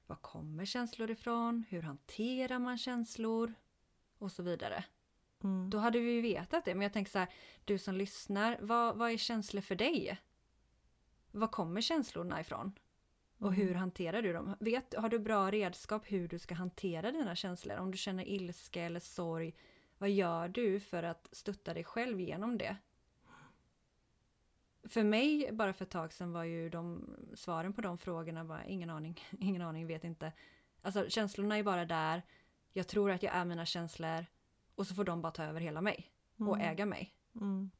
Var 0.10 0.16
kommer 0.16 0.66
känslor 0.66 1.12
ifrån? 1.12 1.64
Hur 1.70 1.82
hanterar 1.82 2.60
man 2.60 2.78
känslor? 2.78 3.54
Och 4.18 4.32
så 4.32 4.44
vidare. 4.44 4.84
Mm. 5.44 5.70
Då 5.70 5.78
hade 5.78 6.00
vi 6.00 6.12
ju 6.12 6.22
vetat 6.22 6.66
det. 6.66 6.74
Men 6.76 6.82
jag 6.82 6.94
tänker 6.94 7.12
så 7.12 7.20
här, 7.20 7.30
du 7.66 7.78
som 7.78 7.96
lyssnar, 7.96 8.58
vad, 8.62 8.96
vad 8.98 9.12
är 9.12 9.18
känslor 9.18 9.62
för 9.62 9.76
dig? 9.76 10.20
Var 11.32 11.48
kommer 11.48 11.82
känslorna 11.82 12.42
ifrån? 12.42 12.72
Och 13.38 13.54
Mm. 13.54 13.60
hur 13.68 13.74
hanterar 13.74 14.22
du 14.22 14.34
dem? 14.34 14.56
Vet, 14.60 14.94
har 14.96 15.10
du 15.10 15.20
bra 15.20 15.52
redskap 15.52 16.04
hur 16.12 16.28
du 16.28 16.40
ska 16.40 16.56
hantera 16.56 17.12
dina 17.12 17.36
känslor? 17.36 17.78
Om 17.78 17.92
du 17.92 17.98
känner 17.98 18.28
ilska 18.28 18.82
eller 18.84 19.00
sorg, 19.00 19.56
vad 19.98 20.10
gör 20.10 20.48
du 20.48 20.80
för 20.80 21.04
att 21.04 21.30
stötta 21.32 21.74
dig 21.74 21.84
själv 21.84 22.20
genom 22.20 22.58
det? 22.58 22.78
För 24.84 25.04
mig, 25.04 25.50
bara 25.54 25.74
för 25.74 25.86
ett 25.86 25.92
tag 25.92 26.14
sedan, 26.14 26.32
var 26.32 26.44
ju 26.44 26.70
de 26.70 27.16
svaren 27.36 27.74
på 27.74 27.82
de 27.82 27.98
frågorna 27.98 28.46
bara 28.46 28.66
ingen 28.66 28.90
aning, 28.90 29.20
ingen 29.40 29.62
aning, 29.62 29.88
vet 29.88 30.04
inte. 30.04 30.34
Alltså 30.82 31.10
känslorna 31.10 31.58
är 31.58 31.64
bara 31.64 31.86
där, 31.86 32.22
jag 32.74 32.88
tror 32.88 33.12
att 33.12 33.24
jag 33.24 33.34
är 33.36 33.46
mina 33.46 33.66
känslor 33.66 34.26
och 34.76 34.88
så 34.88 34.96
får 34.96 35.04
de 35.04 35.22
bara 35.22 35.32
ta 35.32 35.44
över 35.44 35.62
hela 35.62 35.82
mig 35.82 36.12
och 36.38 36.56
Mm. 36.56 36.68
äga 36.72 36.86
mig. 36.86 37.16
Mm. 37.36 37.72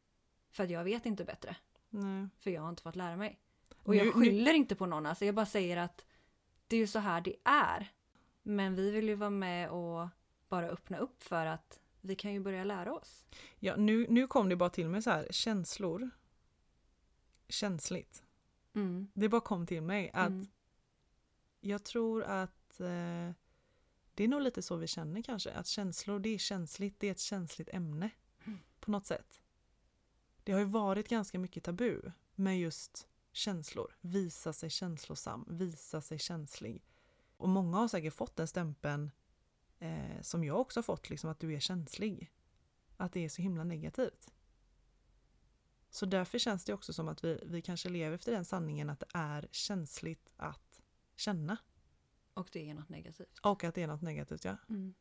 För 0.52 0.64
att 0.64 0.70
jag 0.70 0.84
vet 0.84 1.06
inte 1.06 1.24
bättre, 1.26 1.56
Nej. 1.90 2.28
för 2.40 2.52
jag 2.52 2.62
har 2.62 2.70
inte 2.70 2.82
fått 2.84 2.96
lära 2.96 3.16
mig. 3.16 3.40
Och 3.84 3.96
jag 3.96 4.14
skyller 4.14 4.54
inte 4.54 4.76
på 4.76 4.86
någon, 4.86 5.06
alltså 5.06 5.26
jag 5.26 5.36
bara 5.36 5.46
säger 5.46 5.78
att 5.78 6.06
det 6.68 6.76
är 6.76 6.80
ju 6.80 6.88
så 6.88 7.00
här 7.00 7.22
det 7.22 7.36
är. 7.44 7.92
Men 8.44 8.76
vi 8.76 8.92
vill 8.92 9.08
ju 9.10 9.16
vara 9.16 9.30
med 9.30 9.70
och 9.70 10.08
bara 10.50 10.68
öppna 10.70 10.98
upp 10.98 11.24
för 11.24 11.46
att 11.46 11.80
vi 12.02 12.16
kan 12.16 12.34
ju 12.34 12.40
börja 12.40 12.64
lära 12.64 12.94
oss. 12.94 13.26
Ja, 13.60 13.76
nu, 13.76 14.06
nu 14.10 14.28
kom 14.28 14.50
det 14.50 14.56
bara 14.56 14.70
till 14.70 14.90
mig 14.90 15.02
så 15.02 15.10
här, 15.10 15.28
känslor. 15.32 16.10
Känsligt. 17.50 18.24
Mm. 18.74 19.12
Det 19.14 19.30
bara 19.30 19.42
kom 19.42 19.66
till 19.68 19.82
mig 19.82 20.12
att 20.14 20.28
Mm. 20.30 20.48
jag 21.60 21.84
tror 21.84 22.24
att 22.24 22.80
eh, 22.80 23.32
det 24.14 24.24
är 24.24 24.28
nog 24.28 24.42
lite 24.42 24.62
så 24.62 24.76
vi 24.76 24.88
känner 24.88 25.22
kanske. 25.22 25.52
Att 25.52 25.68
känslor, 25.68 26.20
det 26.20 26.30
är 26.30 26.38
känsligt. 26.38 27.00
Det 27.00 27.08
är 27.08 27.12
ett 27.12 27.20
känsligt 27.20 27.70
ämne. 27.74 28.10
Mm. 28.46 28.60
På 28.80 28.92
något 28.92 29.06
sätt. 29.08 29.42
Det 30.44 30.52
har 30.52 30.60
ju 30.60 30.66
varit 30.66 31.10
ganska 31.10 31.40
mycket 31.40 31.64
tabu 31.64 32.02
med 32.36 32.60
just 32.60 33.08
känslor. 33.32 33.96
Visa 34.02 34.54
sig 34.54 34.70
känslosam, 34.70 35.46
visa 35.48 36.02
sig 36.02 36.20
känslig. 36.20 36.84
Och 37.38 37.50
många 37.50 37.78
har 37.78 37.88
säkert 37.88 38.14
fått 38.14 38.36
den 38.36 38.48
stämpeln 38.48 39.12
eh, 39.80 40.22
som 40.22 40.44
jag 40.44 40.60
också 40.60 40.78
har 40.78 40.84
fått, 40.84 41.10
liksom 41.10 41.30
att 41.30 41.40
du 41.40 41.56
är 41.56 41.60
känslig. 41.60 42.32
Att 42.98 43.14
det 43.14 43.26
är 43.26 43.30
så 43.30 43.42
himla 43.42 43.64
negativt. 43.64 44.34
Så 45.90 46.06
därför 46.06 46.40
känns 46.40 46.66
det 46.66 46.74
också 46.74 46.94
som 46.94 47.08
att 47.08 47.24
vi, 47.24 47.40
vi 47.46 47.62
kanske 47.62 47.90
lever 47.90 48.16
efter 48.16 48.32
den 48.32 48.46
sanningen 48.46 48.90
att 48.90 49.00
det 49.00 49.08
är 49.14 49.48
känsligt 49.52 50.34
att 50.38 50.82
känna. 51.16 51.58
Och 52.34 52.50
det 52.52 52.70
är 52.70 52.74
något 52.74 52.90
negativt. 52.90 53.40
Och 53.42 53.64
att 53.64 53.76
det 53.76 53.82
är 53.84 53.88
något 53.88 54.02
negativt, 54.02 54.46
ja. 54.46 54.58
Mm. 54.70 54.94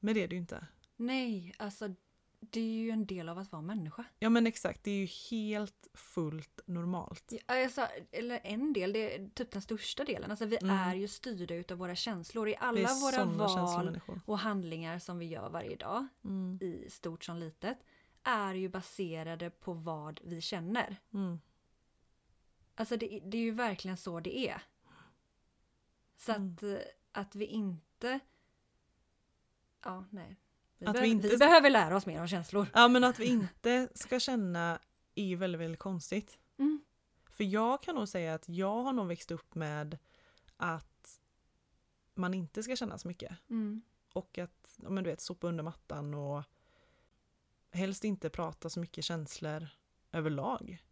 Men 0.00 0.14
det 0.14 0.22
är 0.22 0.28
det 0.28 0.34
ju 0.34 0.40
inte. 0.40 0.66
Nej, 0.96 1.54
alltså 1.58 1.94
det 2.40 2.60
är 2.60 2.74
ju 2.74 2.90
en 2.90 3.06
del 3.06 3.28
av 3.28 3.38
att 3.38 3.52
vara 3.52 3.62
människa. 3.62 4.04
Ja 4.18 4.30
men 4.30 4.46
exakt, 4.46 4.84
det 4.84 4.90
är 4.90 4.98
ju 5.00 5.06
helt 5.30 5.88
fullt 5.94 6.60
normalt. 6.64 7.32
Ja, 7.46 7.64
Alltså, 7.64 7.86
eller 8.10 8.40
en 8.44 8.72
del, 8.72 8.92
det 8.92 9.14
är 9.16 9.28
typ 9.28 9.50
den 9.50 9.62
största 9.62 10.04
delen. 10.04 10.30
Alltså 10.30 10.46
vi 10.46 10.58
Mm. 10.62 10.76
är 10.76 10.94
ju 10.94 11.08
styrda 11.08 11.54
utav 11.54 11.78
våra 11.78 11.94
känslor 11.94 12.48
i 12.48 12.56
alla 12.56 12.88
våra 12.94 13.24
val 13.24 14.00
och 14.26 14.38
handlingar 14.38 14.98
som 14.98 15.18
vi 15.18 15.26
gör 15.26 15.50
varje 15.50 15.76
dag, 15.76 16.06
Mm, 16.24 16.58
i 16.62 16.90
stort 16.90 17.24
som 17.24 17.36
litet, 17.36 17.78
är 18.22 18.54
ju 18.54 18.68
baserade 18.68 19.50
på 19.50 19.72
vad 19.72 20.20
vi 20.24 20.40
känner. 20.40 20.96
mm, 21.14 21.40
Alltså 22.74 22.96
det, 22.96 23.20
det 23.24 23.36
är 23.36 23.42
ju 23.42 23.50
verkligen 23.50 23.96
så 23.96 24.20
det 24.20 24.48
är. 24.48 24.62
Så 26.16 26.32
Mm. 26.32 26.52
att, 26.54 26.62
eh, 26.62 26.78
att 27.12 27.34
vi 27.34 27.44
inte... 27.46 28.20
Ja, 29.84 30.04
nej. 30.10 30.36
Vi, 30.78 30.86
Att 30.86 30.90
vi 30.90 30.92
behöver- 30.92 31.06
inte 31.12 31.28
vi 31.28 31.36
behöver 31.36 31.70
lära 31.70 31.96
oss 31.96 32.06
mer 32.06 32.20
om 32.20 32.28
känslor. 32.28 32.66
Ja 32.74 32.88
men 32.88 33.04
att 33.04 33.18
vi 33.18 33.24
inte 33.26 33.88
ska 33.94 34.20
känna 34.20 34.80
är 35.14 35.24
ju 35.24 35.36
väldigt, 35.36 35.60
väldigt 35.60 35.80
konstigt. 35.80 36.38
Mm. 36.58 36.84
För 37.30 37.44
jag 37.44 37.82
kan 37.82 37.94
nog 37.94 38.08
säga 38.08 38.34
att 38.34 38.48
jag 38.48 38.82
har 38.82 38.92
nog 38.92 39.06
växt 39.06 39.30
upp 39.30 39.54
med 39.54 39.98
att 40.56 41.20
man 42.14 42.34
inte 42.34 42.62
ska 42.62 42.76
känna 42.76 42.98
så 42.98 43.08
mycket. 43.08 43.32
Mm. 43.50 43.82
Och 44.12 44.38
att, 44.38 44.74
men 44.76 45.04
du 45.04 45.10
vet, 45.10 45.20
sopa 45.20 45.46
under 45.46 45.64
mattan 45.64 46.14
och 46.14 46.44
helst 47.72 48.04
inte 48.04 48.30
prata 48.30 48.70
så 48.70 48.80
mycket 48.80 49.04
känslor 49.04 49.68
överlag. 50.12 50.82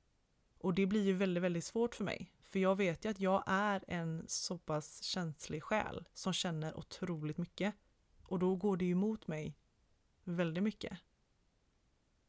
Och 0.59 0.75
det 0.75 0.87
blir 0.87 1.05
ju 1.05 1.13
väldigt, 1.13 1.43
väldigt 1.43 1.65
svårt 1.65 1.95
för 1.95 2.05
mig. 2.05 2.33
För 2.43 2.59
jag 2.59 2.77
vet 2.77 3.05
ju 3.05 3.09
att 3.09 3.21
jag 3.21 3.43
är 3.47 3.85
en 3.89 4.25
så 4.29 4.59
pass 4.59 5.03
känslig 5.03 5.63
själ 5.63 6.09
som 6.15 6.33
känner 6.33 6.79
otroligt 6.79 7.39
mycket. 7.39 7.75
Och 8.23 8.39
då 8.39 8.57
går 8.57 8.77
det 8.77 8.85
ju 8.85 8.93
emot 8.93 9.27
mig 9.27 9.57
väldigt 10.25 10.63
mycket. 10.65 10.99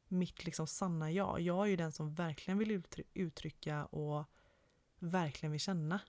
Mitt 0.08 0.46
liksom 0.46 0.68
sanna 0.68 1.12
jag. 1.12 1.40
Jag 1.42 1.66
är 1.66 1.70
ju 1.70 1.76
den 1.76 1.92
som 1.92 2.14
verkligen 2.14 2.58
vill 2.58 2.72
uttry- 2.72 3.08
uttrycka 3.14 3.86
och 3.86 4.26
verkligen 5.00 5.52
vill 5.52 5.62
känna. 5.62 6.00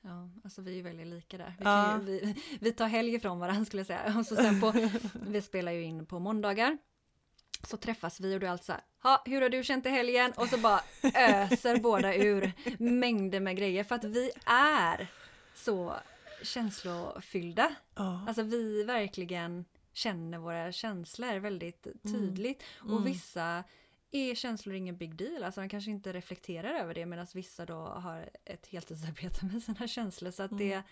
Ja, 0.00 0.30
alltså 0.44 0.62
vi 0.62 0.70
är 0.70 0.74
ju 0.74 0.82
väldigt 0.82 1.06
lika 1.06 1.38
där. 1.38 1.54
Vi, 1.58 1.64
Ja. 1.64 1.98
ju, 1.98 2.04
vi, 2.04 2.42
vi 2.60 2.72
tar 2.72 2.86
helg 2.88 3.14
ifrån 3.14 3.38
varandra 3.38 3.64
skulle 3.64 3.80
jag 3.80 3.86
säga. 3.86 4.18
Och 4.18 4.26
så 4.26 4.36
sen 4.36 4.60
på, 4.60 4.88
vi 5.26 5.42
spelar 5.42 5.72
ju 5.72 5.82
in 5.82 6.06
på 6.06 6.18
måndagar. 6.18 6.78
Så 7.62 7.76
träffas 7.76 8.20
vi 8.20 8.36
och 8.36 8.40
då 8.40 8.46
är 8.46 8.50
allt 8.50 8.64
så 8.64 8.72
här, 8.72 8.80
ha, 9.02 9.22
hur 9.26 9.42
har 9.42 9.48
du 9.48 9.64
känt 9.64 9.86
i 9.86 9.88
helgen? 9.88 10.32
Och 10.36 10.48
så 10.48 10.58
bara 10.58 10.80
öser 11.14 11.76
båda 11.82 12.14
ur 12.14 12.52
mängder 12.78 13.40
med 13.40 13.56
grejer. 13.56 13.84
För 13.84 13.94
att 13.94 14.04
vi 14.04 14.30
är 14.46 15.06
så 15.54 15.94
känslofyllda. 16.42 17.74
Ja. 17.94 18.24
Alltså 18.28 18.42
vi 18.42 18.82
verkligen 18.82 19.64
känner 19.92 20.38
våra 20.38 20.72
känslor 20.72 21.36
väldigt 21.36 21.86
tydligt. 22.02 22.62
Mm. 22.82 22.94
Och 22.94 23.06
vissa 23.06 23.64
är 24.10 24.34
känslor 24.34 24.74
ingen 24.74 24.96
big 24.96 25.16
deal, 25.16 25.44
alltså 25.44 25.60
de 25.60 25.68
kanske 25.68 25.90
inte 25.90 26.12
reflekterar 26.12 26.74
över 26.74 26.94
det 26.94 27.06
medan 27.06 27.26
vissa 27.34 27.66
då 27.66 27.74
har 27.74 28.30
ett 28.44 28.66
heltidsarbete 28.66 29.46
med 29.46 29.62
sina 29.62 29.88
känslor. 29.88 30.30
Så 30.30 30.42
att 30.42 30.58
det, 30.58 30.82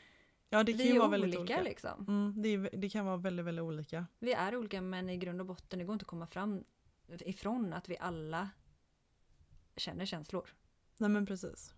ja, 0.51 0.63
det 0.63 0.73
vi 0.73 0.79
kan 0.79 0.87
ju 0.87 0.99
vara 0.99 1.09
olika, 1.09 1.21
väldigt 1.21 1.41
olika. 1.41 1.63
liksom. 1.63 2.05
Mm, 2.09 2.43
det, 2.43 2.49
är, 2.49 2.71
det 2.73 2.91
kan 2.91 3.07
vara 3.07 3.17
väldigt, 3.17 3.47
väldigt 3.47 3.63
olika. 3.63 4.07
Vi 4.19 4.33
är 4.33 4.57
olika 4.57 4.81
men 4.81 5.11
i 5.11 5.17
grund 5.17 5.41
och 5.41 5.47
botten, 5.47 5.79
det 5.79 5.85
går 5.85 5.93
inte 5.93 6.03
att 6.03 6.09
komma 6.09 6.27
fram 6.27 6.65
ifrån 7.09 7.73
att 7.73 7.89
vi 7.89 7.99
alla 7.99 8.51
känner 9.77 10.07
känslor. 10.07 10.55
Nej 10.99 11.11
men 11.11 11.27
precis. 11.27 11.75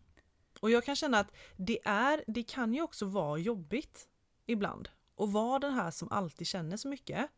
Och 0.60 0.70
jag 0.70 0.84
kan 0.84 0.96
känna 0.96 1.18
att 1.18 1.32
det 1.56 1.78
är, 1.84 2.24
det 2.26 2.42
kan 2.42 2.74
ju 2.74 2.82
också 2.82 3.06
vara 3.06 3.38
jobbigt 3.38 4.08
ibland. 4.46 4.88
Och 5.14 5.32
vara 5.32 5.58
den 5.58 5.72
här 5.72 5.90
som 5.90 6.08
alltid 6.10 6.46
känner 6.46 6.76
så 6.76 6.88
mycket. 6.88 7.30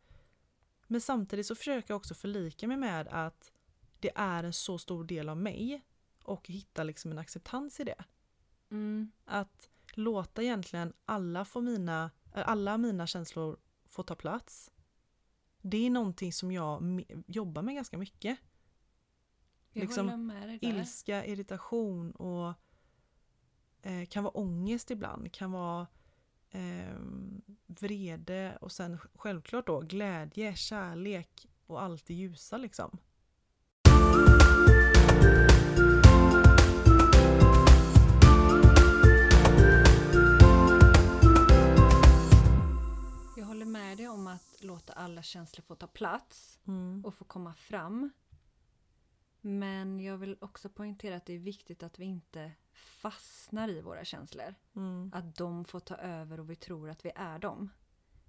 Men 0.87 1.01
samtidigt 1.01 1.45
så 1.45 1.55
försöker 1.55 1.91
jag 1.93 1.97
också 1.97 2.13
förlika 2.13 2.67
mig 2.67 2.77
med 2.77 3.07
att 3.07 3.51
det 3.99 4.11
är 4.15 4.43
en 4.43 4.53
så 4.53 4.77
stor 4.77 5.03
del 5.03 5.29
av 5.29 5.37
mig. 5.37 5.85
Och 6.23 6.47
hitta 6.47 6.83
liksom 6.83 7.11
en 7.11 7.17
acceptans 7.17 7.79
i 7.79 7.83
det. 7.83 8.03
Mm. 8.71 9.11
Att 9.25 9.69
låta 9.99 10.43
egentligen 10.43 10.93
alla, 11.05 11.45
få 11.45 11.61
mina, 11.61 12.11
äh, 12.35 12.49
alla 12.49 12.77
mina 12.77 13.07
känslor 13.07 13.57
få 13.85 14.03
ta 14.03 14.15
plats. 14.15 14.71
Det 15.61 15.85
är 15.85 15.89
någonting 15.89 16.33
som 16.33 16.51
jag 16.51 17.03
jobbar 17.27 17.61
med 17.61 17.75
ganska 17.75 17.97
mycket. 17.97 18.37
Jag 19.73 19.81
Liksom 19.81 20.09
håller 20.09 20.23
med 20.23 20.47
dig 20.49 20.59
där. 20.59 20.67
ilska, 20.69 21.25
irritation 21.25 22.11
och 22.11 22.53
eh, 23.81 24.05
kan 24.09 24.23
vara 24.23 24.37
ångest 24.37 24.91
ibland, 24.91 25.33
kan 25.33 25.51
vara 25.51 25.87
eh, 26.49 26.95
vrede 27.67 28.57
och 28.61 28.71
sen 28.71 28.97
självklart 29.15 29.67
då 29.67 29.79
glädje, 29.79 30.55
kärlek 30.55 31.47
och 31.67 31.81
allt 31.81 32.05
det 32.05 32.13
ljusa 32.13 32.57
liksom. 32.57 32.97
Med 43.89 43.97
dig 43.97 44.07
om 44.07 44.27
att 44.27 44.63
låta 44.63 44.93
alla 44.93 45.21
känslor 45.21 45.63
få 45.63 45.75
ta 45.75 45.87
plats 45.87 46.59
Mm. 46.67 47.05
och 47.05 47.13
få 47.13 47.25
komma 47.25 47.53
fram. 47.53 48.09
Men 49.41 49.99
jag 49.99 50.17
vill 50.17 50.37
också 50.41 50.69
poängtera 50.69 51.15
att 51.15 51.25
det 51.25 51.33
är 51.33 51.39
viktigt 51.39 51.83
att 51.83 51.99
vi 51.99 52.05
inte 52.05 52.51
fastnar 52.73 53.69
i 53.69 53.81
våra 53.81 54.05
känslor. 54.05 54.55
Mm. 54.75 55.11
Att 55.13 55.35
de 55.35 55.65
får 55.65 55.79
ta 55.79 55.95
över 55.95 56.39
och 56.39 56.49
vi 56.49 56.55
tror 56.55 56.89
att 56.89 57.05
vi 57.05 57.11
är 57.15 57.39
dem. 57.39 57.69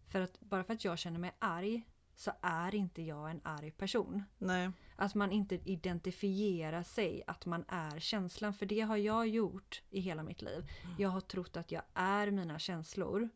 För 0.09 0.21
att 0.21 0.40
bara 0.40 0.64
för 0.64 0.75
att 0.75 0.85
jag 0.85 0.99
känner 0.99 1.19
mig 1.19 1.33
arg 1.38 1.87
så 2.17 2.33
är 2.40 2.75
inte 2.75 3.02
jag 3.02 3.31
en 3.31 3.40
arg 3.45 3.71
person. 3.71 4.25
Nej. 4.38 4.71
Att 4.97 5.14
man 5.14 5.33
inte 5.33 5.55
identifierar 5.55 6.83
sig, 6.83 7.23
att 7.26 7.47
man 7.47 7.64
är 7.69 8.00
känslan. 8.00 8.55
För 8.55 8.67
det 8.67 8.81
har 8.81 8.97
jag 8.97 9.29
gjort 9.29 9.83
i 9.90 10.00
hela 10.00 10.23
mitt 10.23 10.43
liv. 10.43 10.71
Jag 10.99 11.09
har 11.09 11.21
trott 11.21 11.57
att 11.57 11.73
jag 11.73 11.83
är 11.95 12.31
mina 12.31 12.59
känslor. 12.59 13.29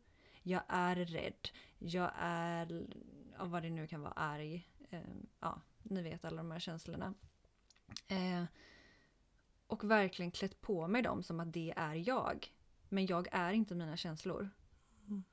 Jag 0.47 0.61
är 0.67 0.95
rädd. 0.95 1.49
Jag 1.77 2.11
är, 2.15 2.87
ja, 3.37 3.45
vad 3.45 3.63
det 3.63 3.69
nu 3.69 3.87
kan 3.87 4.01
vara, 4.01 4.11
arg. 4.13 4.67
Eh, 4.89 5.01
ja, 5.39 5.61
ni 5.83 6.01
vet 6.01 6.25
alla 6.25 6.37
de 6.37 6.51
här 6.51 6.59
känslorna. 6.59 7.13
Eh, 8.07 8.43
och 9.67 9.83
verkligen 9.83 10.31
klätt 10.31 10.61
på 10.61 10.87
mig 10.87 11.01
dem 11.01 11.23
som 11.23 11.39
att 11.39 11.53
det 11.53 11.73
är 11.77 11.93
jag. 12.09 12.53
Men 12.89 13.05
jag 13.05 13.27
är 13.31 13.53
inte 13.53 13.75
mina 13.75 13.97
känslor. 13.97 14.49
Mm. 15.07 15.23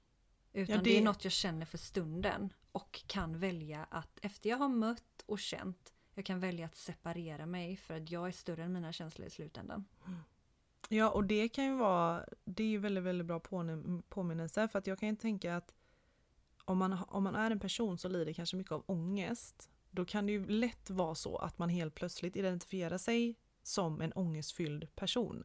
Utan 0.53 0.77
Ja, 0.77 0.83
det... 0.83 0.91
är 0.91 0.99
det- 0.99 1.05
något 1.05 1.25
jag 1.25 1.33
känner 1.33 1.67
för 1.67 1.79
stunden. 1.79 2.53
Och 2.73 3.03
kan 3.07 3.39
välja 3.39 3.87
att 3.91 4.19
efter 4.23 4.51
jag 4.51 4.57
har 4.57 4.69
mött 4.69 5.23
och 5.27 5.39
känt. 5.39 5.93
Jag 6.15 6.25
kan 6.25 6.41
välja 6.41 6.67
att 6.67 6.77
separera 6.77 7.47
mig 7.47 7.77
för 7.77 7.95
att 7.97 8.11
jag 8.11 8.29
är 8.29 8.33
större 8.33 8.65
än 8.65 8.73
mina 8.73 8.93
känslor 8.93 9.27
i 9.27 9.31
slutändan. 9.31 9.85
Ja 10.95 11.11
och 11.11 11.25
det 11.25 11.49
kan 11.49 11.65
ju 11.65 11.77
vara, 11.77 12.25
det 12.45 12.63
är 12.63 12.69
ju 12.69 12.79
väldigt 12.79 13.05
väldigt 13.05 13.27
bra 13.27 13.41
påminnelse 14.09 14.69
för 14.69 14.79
att 14.79 14.87
jag 14.87 14.99
kan 14.99 15.09
ju 15.09 15.17
tänka 15.17 15.57
att 15.57 15.75
om 16.65 16.79
man, 16.79 16.99
om 17.09 17.25
man 17.25 17.35
är 17.35 17.51
en 17.51 17.61
person 17.61 17.99
som 17.99 18.13
lider 18.13 18.33
kanske 18.33 18.57
mycket 18.57 18.73
av 18.73 18.85
ångest 18.87 19.71
då 19.91 20.05
kan 20.05 20.27
det 20.27 20.33
ju 20.33 20.47
lätt 20.47 20.91
vara 20.91 21.15
så 21.15 21.37
att 21.37 21.59
man 21.59 21.69
helt 21.69 21.95
plötsligt 21.95 22.37
identifierar 22.37 22.99
sig 22.99 23.39
som 23.63 24.01
en 24.01 24.13
ångestfylld 24.13 24.95
person. 24.95 25.45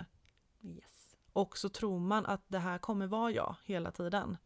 Yes. 0.61 1.15
Och 1.33 1.57
så 1.57 1.69
tror 1.69 1.99
man 1.99 2.25
att 2.25 2.43
det 2.47 2.59
här 2.59 2.77
kommer 2.77 3.07
vara 3.07 3.31
jag 3.31 3.55
hela 3.63 3.91
tiden. 3.91 4.37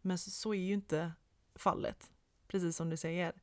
Men 0.00 0.18
så, 0.18 0.30
så 0.30 0.54
är 0.54 0.58
ju 0.58 0.74
inte 0.74 1.12
fallet. 1.54 2.12
Precis 2.46 2.76
som 2.76 2.90
du 2.90 2.96
säger. 2.96 3.42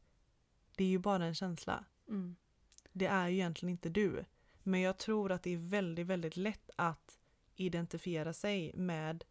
Det 0.76 0.84
är 0.84 0.88
ju 0.88 1.00
bara 1.00 1.26
en 1.26 1.36
känsla. 1.36 1.86
Mm. 2.08 2.36
Det 2.92 3.06
är 3.06 3.28
ju 3.28 3.36
egentligen 3.36 3.72
inte 3.72 3.90
du. 3.90 4.26
Men 4.68 4.82
jag 4.82 4.98
tror 4.98 5.32
att 5.32 5.44
det 5.44 5.54
är 5.54 5.58
väldigt, 5.58 6.08
väldigt 6.08 6.38
lätt 6.38 6.70
att 6.76 7.18
identifiera 7.56 8.34
sig 8.34 8.72
med, 8.76 9.24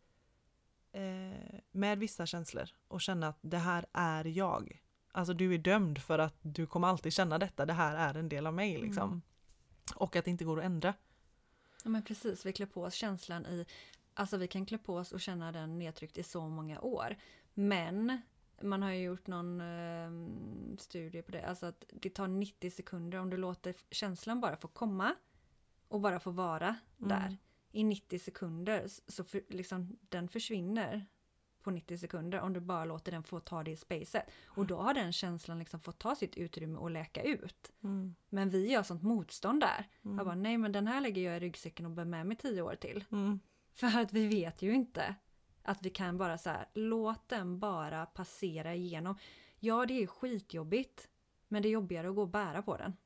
eh, 0.92 1.60
med 1.70 1.98
vissa 1.98 2.26
känslor 2.26 2.68
och 2.88 3.00
känna 3.00 3.28
att 3.28 3.38
det 3.40 3.58
här 3.58 3.86
är 3.92 4.24
jag. 4.24 4.82
Alltså 5.12 5.34
du 5.34 5.54
är 5.54 5.58
dömd 5.58 5.98
för 5.98 6.18
att 6.18 6.36
du 6.42 6.66
kommer 6.66 6.88
alltid 6.88 7.12
känna 7.12 7.38
detta, 7.38 7.66
det 7.66 7.72
här 7.72 7.96
är 7.96 8.18
en 8.18 8.28
del 8.28 8.46
av 8.46 8.54
mig 8.54 8.78
liksom. 8.78 9.08
Mm. 9.08 9.22
Och 9.94 10.16
att 10.16 10.24
det 10.24 10.30
inte 10.30 10.44
går 10.44 10.58
att 10.58 10.64
ändra. 10.64 10.94
Ja 11.84 11.90
men 11.90 12.02
precis, 12.02 12.46
vi 12.46 12.52
klär 12.52 12.66
på 12.66 12.82
oss 12.82 12.94
känslan 12.94 13.46
i... 13.46 13.66
Alltså 14.14 14.36
vi 14.36 14.48
kan 14.48 14.66
klä 14.66 14.78
på 14.78 14.96
oss 14.96 15.12
och 15.12 15.20
känna 15.20 15.52
den 15.52 15.78
nedtryckt 15.78 16.18
i 16.18 16.22
så 16.22 16.48
många 16.48 16.80
år. 16.80 17.16
Men 17.54 18.22
man 18.62 18.82
har 18.82 18.90
ju 18.90 19.02
gjort 19.02 19.26
någon 19.26 19.60
eh, 19.60 20.10
studie 20.78 21.22
på 21.22 21.32
det. 21.32 21.42
Alltså 21.46 21.66
att 21.66 21.84
det 21.92 22.10
tar 22.10 22.28
90 22.28 22.70
sekunder 22.70 23.18
om 23.18 23.30
du 23.30 23.36
låter 23.36 23.74
känslan 23.90 24.40
bara 24.40 24.56
få 24.56 24.68
komma 24.68 25.14
och 25.88 26.00
bara 26.00 26.20
få 26.20 26.30
vara 26.30 26.76
där. 26.96 27.26
Mm. 27.26 27.36
I 27.70 27.84
90 27.84 28.18
sekunder 28.18 28.84
så 29.08 29.24
för, 29.24 29.42
liksom, 29.48 29.98
den 30.08 30.28
försvinner 30.28 31.06
på 31.62 31.70
90 31.70 31.98
sekunder 31.98 32.40
om 32.40 32.52
du 32.52 32.60
bara 32.60 32.84
låter 32.84 33.12
den 33.12 33.22
få 33.22 33.40
ta 33.40 33.62
det 33.62 33.76
spacet. 33.76 34.22
Och 34.46 34.66
då 34.66 34.76
har 34.76 34.94
den 34.94 35.12
känslan 35.12 35.58
liksom 35.58 35.80
fått 35.80 35.98
ta 35.98 36.14
sitt 36.14 36.36
utrymme 36.36 36.78
och 36.78 36.90
läka 36.90 37.22
ut. 37.22 37.72
Mm. 37.82 38.14
Men 38.28 38.50
vi 38.50 38.70
gör 38.70 38.82
sånt 38.82 39.02
motstånd 39.02 39.60
där. 39.60 39.88
Mm. 40.04 40.16
Jag 40.16 40.26
bara, 40.26 40.34
nej 40.34 40.58
men 40.58 40.72
den 40.72 40.86
här 40.86 41.00
lägger 41.00 41.22
jag 41.22 41.36
i 41.36 41.40
ryggsäcken 41.40 41.86
och 41.86 41.92
bär 41.92 42.04
med 42.04 42.26
mig 42.26 42.36
tio 42.36 42.62
år 42.62 42.74
till. 42.74 43.04
Mm. 43.12 43.40
För 43.72 43.98
att 43.98 44.12
vi 44.12 44.26
vet 44.26 44.62
ju 44.62 44.74
inte 44.74 45.14
att 45.64 45.82
vi 45.82 45.90
kan 45.90 46.18
bara 46.18 46.38
så 46.38 46.50
här, 46.50 46.68
låt 46.74 47.28
den 47.28 47.58
bara 47.58 48.06
passera 48.06 48.74
igenom. 48.74 49.18
Ja, 49.60 49.86
det 49.86 50.02
är 50.02 50.06
skitjobbigt, 50.06 51.08
men 51.48 51.62
det 51.62 51.68
är 51.68 51.70
jobbigare 51.70 52.08
att 52.08 52.14
gå 52.14 52.22
och 52.22 52.28
bära 52.28 52.62
på 52.62 52.76
den. 52.76 52.96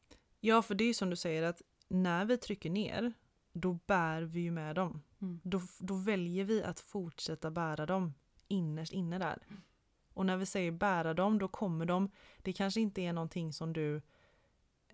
Ja, 0.40 0.62
för 0.62 0.74
det 0.74 0.84
är 0.84 0.94
som 0.94 1.10
du 1.10 1.16
säger 1.16 1.42
att 1.42 1.62
när 1.88 2.24
vi 2.24 2.36
trycker 2.36 2.70
ner, 2.70 3.12
då 3.52 3.78
bär 3.86 4.22
vi 4.22 4.40
ju 4.40 4.50
med 4.50 4.76
dem. 4.76 5.02
Mm. 5.20 5.40
Då, 5.44 5.60
då 5.78 5.94
väljer 5.94 6.44
vi 6.44 6.62
att 6.62 6.80
fortsätta 6.80 7.50
bära 7.50 7.86
dem 7.86 8.14
innerst 8.48 8.92
inne 8.92 9.18
där. 9.18 9.46
Och 10.14 10.26
när 10.26 10.36
vi 10.36 10.46
säger 10.46 10.72
bära 10.72 11.14
dem, 11.14 11.38
då 11.38 11.48
kommer 11.48 11.86
de, 11.86 12.10
det 12.38 12.52
kanske 12.52 12.80
inte 12.80 13.02
är 13.02 13.12
någonting 13.12 13.52
som 13.52 13.72
du 13.72 14.02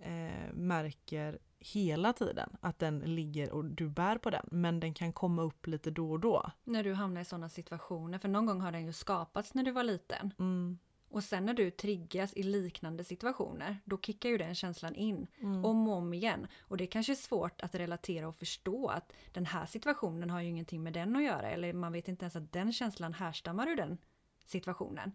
eh, 0.01 0.53
märker 0.53 1.39
hela 1.59 2.13
tiden, 2.13 2.57
att 2.61 2.79
den 2.79 2.99
ligger 2.99 3.53
och 3.53 3.65
du 3.65 3.89
bär 3.89 4.19
på 4.19 4.31
den, 4.31 4.49
men 4.51 4.81
den 4.81 4.95
kan 4.95 5.13
komma 5.13 5.43
upp 5.43 5.67
lite 5.67 5.91
då 5.91 6.11
och 6.11 6.21
då. 6.21 6.51
När 6.65 6.85
du 6.85 6.95
hamnar 6.95 7.21
i 7.21 7.25
sådana 7.25 7.49
situationer, 7.49 8.19
för 8.19 8.29
någon 8.29 8.47
gång 8.47 8.61
har 8.61 8.73
den 8.73 8.87
ju 8.87 8.93
skapats 8.93 9.55
när 9.55 9.63
du 9.63 9.71
var 9.71 9.85
liten. 9.85 10.35
Mm. 10.39 10.79
Och 11.15 11.25
sen 11.25 11.47
när 11.47 11.55
du 11.55 11.71
triggas 11.71 12.35
i 12.35 12.43
liknande 12.43 13.05
situationer, 13.05 13.81
då 13.85 13.99
kickar 13.99 14.29
ju 14.29 14.39
den 14.39 14.55
känslan 14.55 14.95
in. 14.95 15.27
Mm. 15.41 15.65
om 15.65 15.89
och 15.89 15.95
om 15.95 16.15
igen. 16.15 16.47
Och 16.61 16.77
det 16.77 16.85
är 16.85 16.89
kanske 16.89 17.13
är 17.13 17.17
svårt 17.17 17.63
att 17.63 17.75
relatera 17.75 18.29
och 18.29 18.37
förstå 18.37 18.89
att 18.89 19.13
den 19.33 19.47
här 19.47 19.67
situationen 19.67 20.31
har 20.31 20.41
ju 20.41 20.49
ingenting 20.49 20.83
med 20.83 20.93
den 20.93 21.17
att 21.17 21.23
göra. 21.23 21.51
Eller 21.51 21.73
man 21.73 21.93
vet 21.93 22.09
inte 22.09 22.25
ens 22.25 22.37
att 22.37 22.53
den 22.53 22.73
känslan 22.73 23.15
härstammar 23.15 23.67
ur 23.67 23.77
den 23.77 23.99
situationen. 24.45 25.13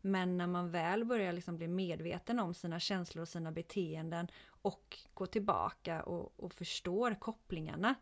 Men 0.00 0.36
när 0.36 0.46
man 0.46 0.70
väl 0.70 1.04
börjar 1.04 1.32
liksom 1.32 1.56
bli 1.56 1.68
medveten 1.68 2.38
om 2.38 2.54
sina 2.54 2.80
känslor 2.80 3.22
och 3.22 3.28
sina 3.28 3.52
beteenden 3.52 4.28
och 4.62 4.98
går 5.14 5.26
tillbaka 5.26 6.02
och, 6.02 6.32
och 6.36 6.52
förstår 6.52 7.14
kopplingarna. 7.20 7.94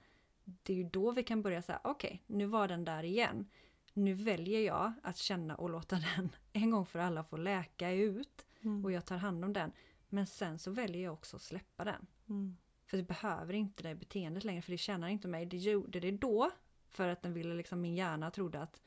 Det 0.45 0.73
är 0.73 0.77
ju 0.77 0.85
då 0.85 1.11
vi 1.11 1.23
kan 1.23 1.43
börja 1.43 1.63
säga, 1.63 1.81
okej, 1.85 2.23
nu 2.27 2.47
var 2.47 2.69
den 2.69 2.85
där 2.85 3.03
igen. 3.03 3.47
Nu 3.93 4.15
väljer 4.15 4.61
jag 4.61 4.93
att 5.03 5.17
känna 5.17 5.57
och 5.57 5.71
låta 5.71 5.97
den 6.17 6.31
en 6.53 6.71
gång 6.71 6.87
för 6.87 6.99
alla 6.99 7.25
få 7.25 7.37
läka 7.37 7.91
ut. 7.91 8.47
Mm. 8.63 8.85
Och 8.85 8.93
jag 8.93 9.05
tar 9.05 9.17
hand 9.17 9.45
om 9.45 9.53
den. 9.53 9.73
Men 10.09 10.27
sen 10.27 10.59
så 10.59 10.71
väljer 10.71 11.03
jag 11.03 11.13
också 11.13 11.37
att 11.37 11.43
släppa 11.43 11.85
den. 11.85 12.07
Mm. 12.29 12.57
För 12.87 12.97
det 12.97 13.03
behöver 13.03 13.55
inte 13.55 13.83
det 13.83 13.95
beteendet 13.95 14.45
längre 14.45 14.63
för 14.63 14.73
det 14.73 14.79
tjänar 14.79 15.09
inte 15.09 15.29
mig. 15.29 15.47
Det 15.47 15.57
gjorde 15.57 16.01
det 16.01 16.11
då 16.11 16.51
för 16.89 17.09
att 17.09 17.23
den 17.23 17.33
ville 17.33 17.55
liksom, 17.55 17.81
min 17.81 17.95
hjärna 17.95 18.31
trodde 18.31 18.61
att 18.61 18.81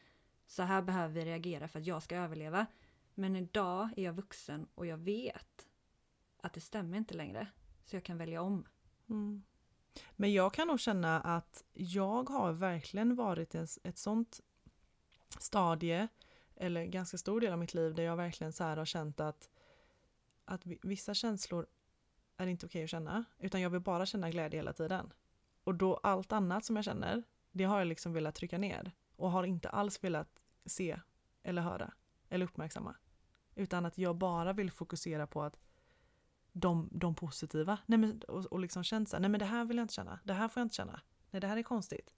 så 0.47 0.63
här 0.63 0.81
behöver 0.81 1.13
vi 1.13 1.25
reagera 1.25 1.67
för 1.67 1.79
att 1.79 1.85
jag 1.85 2.03
ska 2.03 2.15
överleva. 2.15 2.65
Men 3.21 3.35
idag 3.35 3.89
är 3.97 4.03
jag 4.03 4.13
vuxen 4.13 4.67
och 4.75 4.85
jag 4.85 4.97
vet 4.97 5.67
att 6.37 6.53
det 6.53 6.61
stämmer 6.61 6.97
inte 6.97 7.13
längre. 7.13 7.47
Så 7.85 7.95
jag 7.95 8.03
kan 8.03 8.17
välja 8.17 8.41
om. 8.41 8.67
Mm. 9.09 9.43
Men 10.11 10.33
jag 10.33 10.53
kan 10.53 10.67
nog 10.67 10.79
känna 10.79 11.21
att 11.21 11.63
jag 11.73 12.29
har 12.29 12.51
verkligen 12.51 13.15
varit 13.15 13.55
en, 13.55 13.67
ett 13.83 13.97
sånt 13.97 14.41
stadie, 15.39 16.07
eller 16.55 16.85
ganska 16.85 17.17
stor 17.17 17.41
del 17.41 17.53
av 17.53 17.59
mitt 17.59 17.73
liv, 17.73 17.95
där 17.95 18.03
jag 18.03 18.15
verkligen 18.15 18.53
så 18.53 18.63
här 18.63 18.77
har 18.77 18.85
känt 18.85 19.19
att, 19.19 19.49
att 20.45 20.61
vissa 20.65 21.13
känslor 21.13 21.67
är 22.37 22.47
inte 22.47 22.65
okej 22.65 22.83
att 22.83 22.89
känna, 22.89 23.25
utan 23.39 23.61
jag 23.61 23.69
vill 23.69 23.81
bara 23.81 24.05
känna 24.05 24.29
glädje 24.29 24.59
hela 24.59 24.73
tiden. 24.73 25.13
Och 25.63 25.75
då 25.75 25.95
allt 26.03 26.31
annat 26.31 26.65
som 26.65 26.75
jag 26.75 26.85
känner, 26.85 27.23
det 27.51 27.63
har 27.63 27.77
jag 27.77 27.87
liksom 27.87 28.13
velat 28.13 28.35
trycka 28.35 28.57
ner 28.57 28.91
och 29.15 29.31
har 29.31 29.43
inte 29.43 29.69
alls 29.69 30.03
velat 30.03 30.39
se 30.65 30.99
eller 31.43 31.61
höra 31.61 31.93
eller 32.29 32.45
uppmärksamma. 32.45 32.95
Utan 33.61 33.85
att 33.85 33.97
jag 33.97 34.15
bara 34.15 34.53
vill 34.53 34.71
fokusera 34.71 35.27
på 35.27 35.43
att 35.43 35.59
de, 36.51 36.89
de 36.91 37.15
positiva, 37.15 37.77
nej 37.85 37.99
men, 37.99 38.21
och, 38.27 38.45
och 38.45 38.59
liksom 38.59 38.83
känt 38.83 39.09
så 39.09 39.15
här, 39.15 39.21
nej 39.21 39.29
men 39.29 39.39
det 39.39 39.45
här 39.45 39.65
vill 39.65 39.77
jag 39.77 39.83
inte 39.83 39.93
känna, 39.93 40.19
det 40.23 40.33
här 40.33 40.47
får 40.47 40.61
jag 40.61 40.65
inte 40.65 40.75
känna, 40.75 41.01
nej 41.31 41.41
det 41.41 41.47
här 41.47 41.57
är 41.57 41.63
konstigt. 41.63 42.13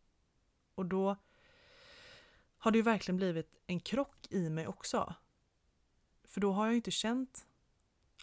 Och 0.76 0.86
då 0.86 1.16
har 2.58 2.72
det 2.72 2.78
ju 2.78 2.82
verkligen 2.82 3.18
blivit 3.18 3.56
en 3.68 3.80
krock 3.80 4.28
i 4.30 4.50
mig 4.50 4.68
också. 4.68 5.16
För 6.24 6.42
då 6.42 6.52
har 6.52 6.66
jag 6.66 6.72
ju 6.72 6.76
inte 6.76 6.92
känt 6.92 7.48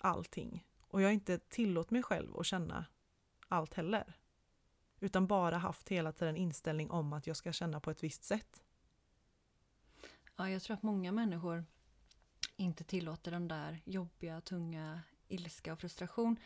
allting 0.01 0.67
och 0.81 1.03
jag 1.03 1.07
har 1.07 1.13
inte 1.13 1.39
tillåtit 1.39 1.91
mig 1.91 2.03
själv 2.03 2.39
att 2.39 2.47
känna 2.47 2.87
allt 3.49 3.75
heller. 3.75 4.17
Utan 5.01 5.27
bara 5.27 5.59
haft 5.59 5.89
hela 5.89 6.13
tiden 6.13 6.37
inställning 6.37 6.91
om 6.91 7.13
att 7.13 7.27
jag 7.27 7.37
ska 7.37 7.53
känna 7.53 7.81
på 7.81 7.91
ett 7.91 8.03
visst 8.03 8.25
sätt. 8.25 8.65
Ja, 10.37 10.51
jag 10.51 10.63
tror 10.63 10.75
att 10.75 10.83
många 10.83 11.13
människor 11.13 11.65
inte 12.61 12.85
tillåter 12.85 13.31
den 13.31 13.49
där 13.49 13.81
jobbiga, 13.85 14.41
tunga 14.41 15.01
ilska 15.29 15.73
och 15.73 15.81
frustration. 15.81 16.37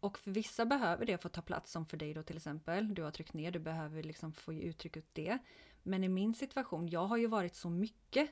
Och 0.00 0.18
för 0.18 0.30
vissa 0.30 0.66
behöver 0.66 1.06
det 1.06 1.22
få 1.22 1.28
ta 1.28 1.42
plats, 1.42 1.72
som 1.72 1.86
för 1.86 1.96
dig 1.96 2.14
då 2.14 2.22
till 2.22 2.36
exempel. 2.36 2.94
Du 2.94 3.02
har 3.02 3.10
tryckt 3.10 3.34
ner, 3.34 3.50
du 3.50 3.58
behöver 3.58 4.02
liksom 4.02 4.32
få 4.32 4.52
ge 4.52 4.62
uttryck 4.62 4.96
ut 4.96 5.14
det. 5.14 5.38
Men 5.82 6.04
i 6.04 6.08
min 6.08 6.34
situation, 6.34 6.88
jag 6.88 7.06
har 7.06 7.16
ju 7.16 7.26
varit 7.26 7.54
så 7.54 7.70
mycket 7.70 8.30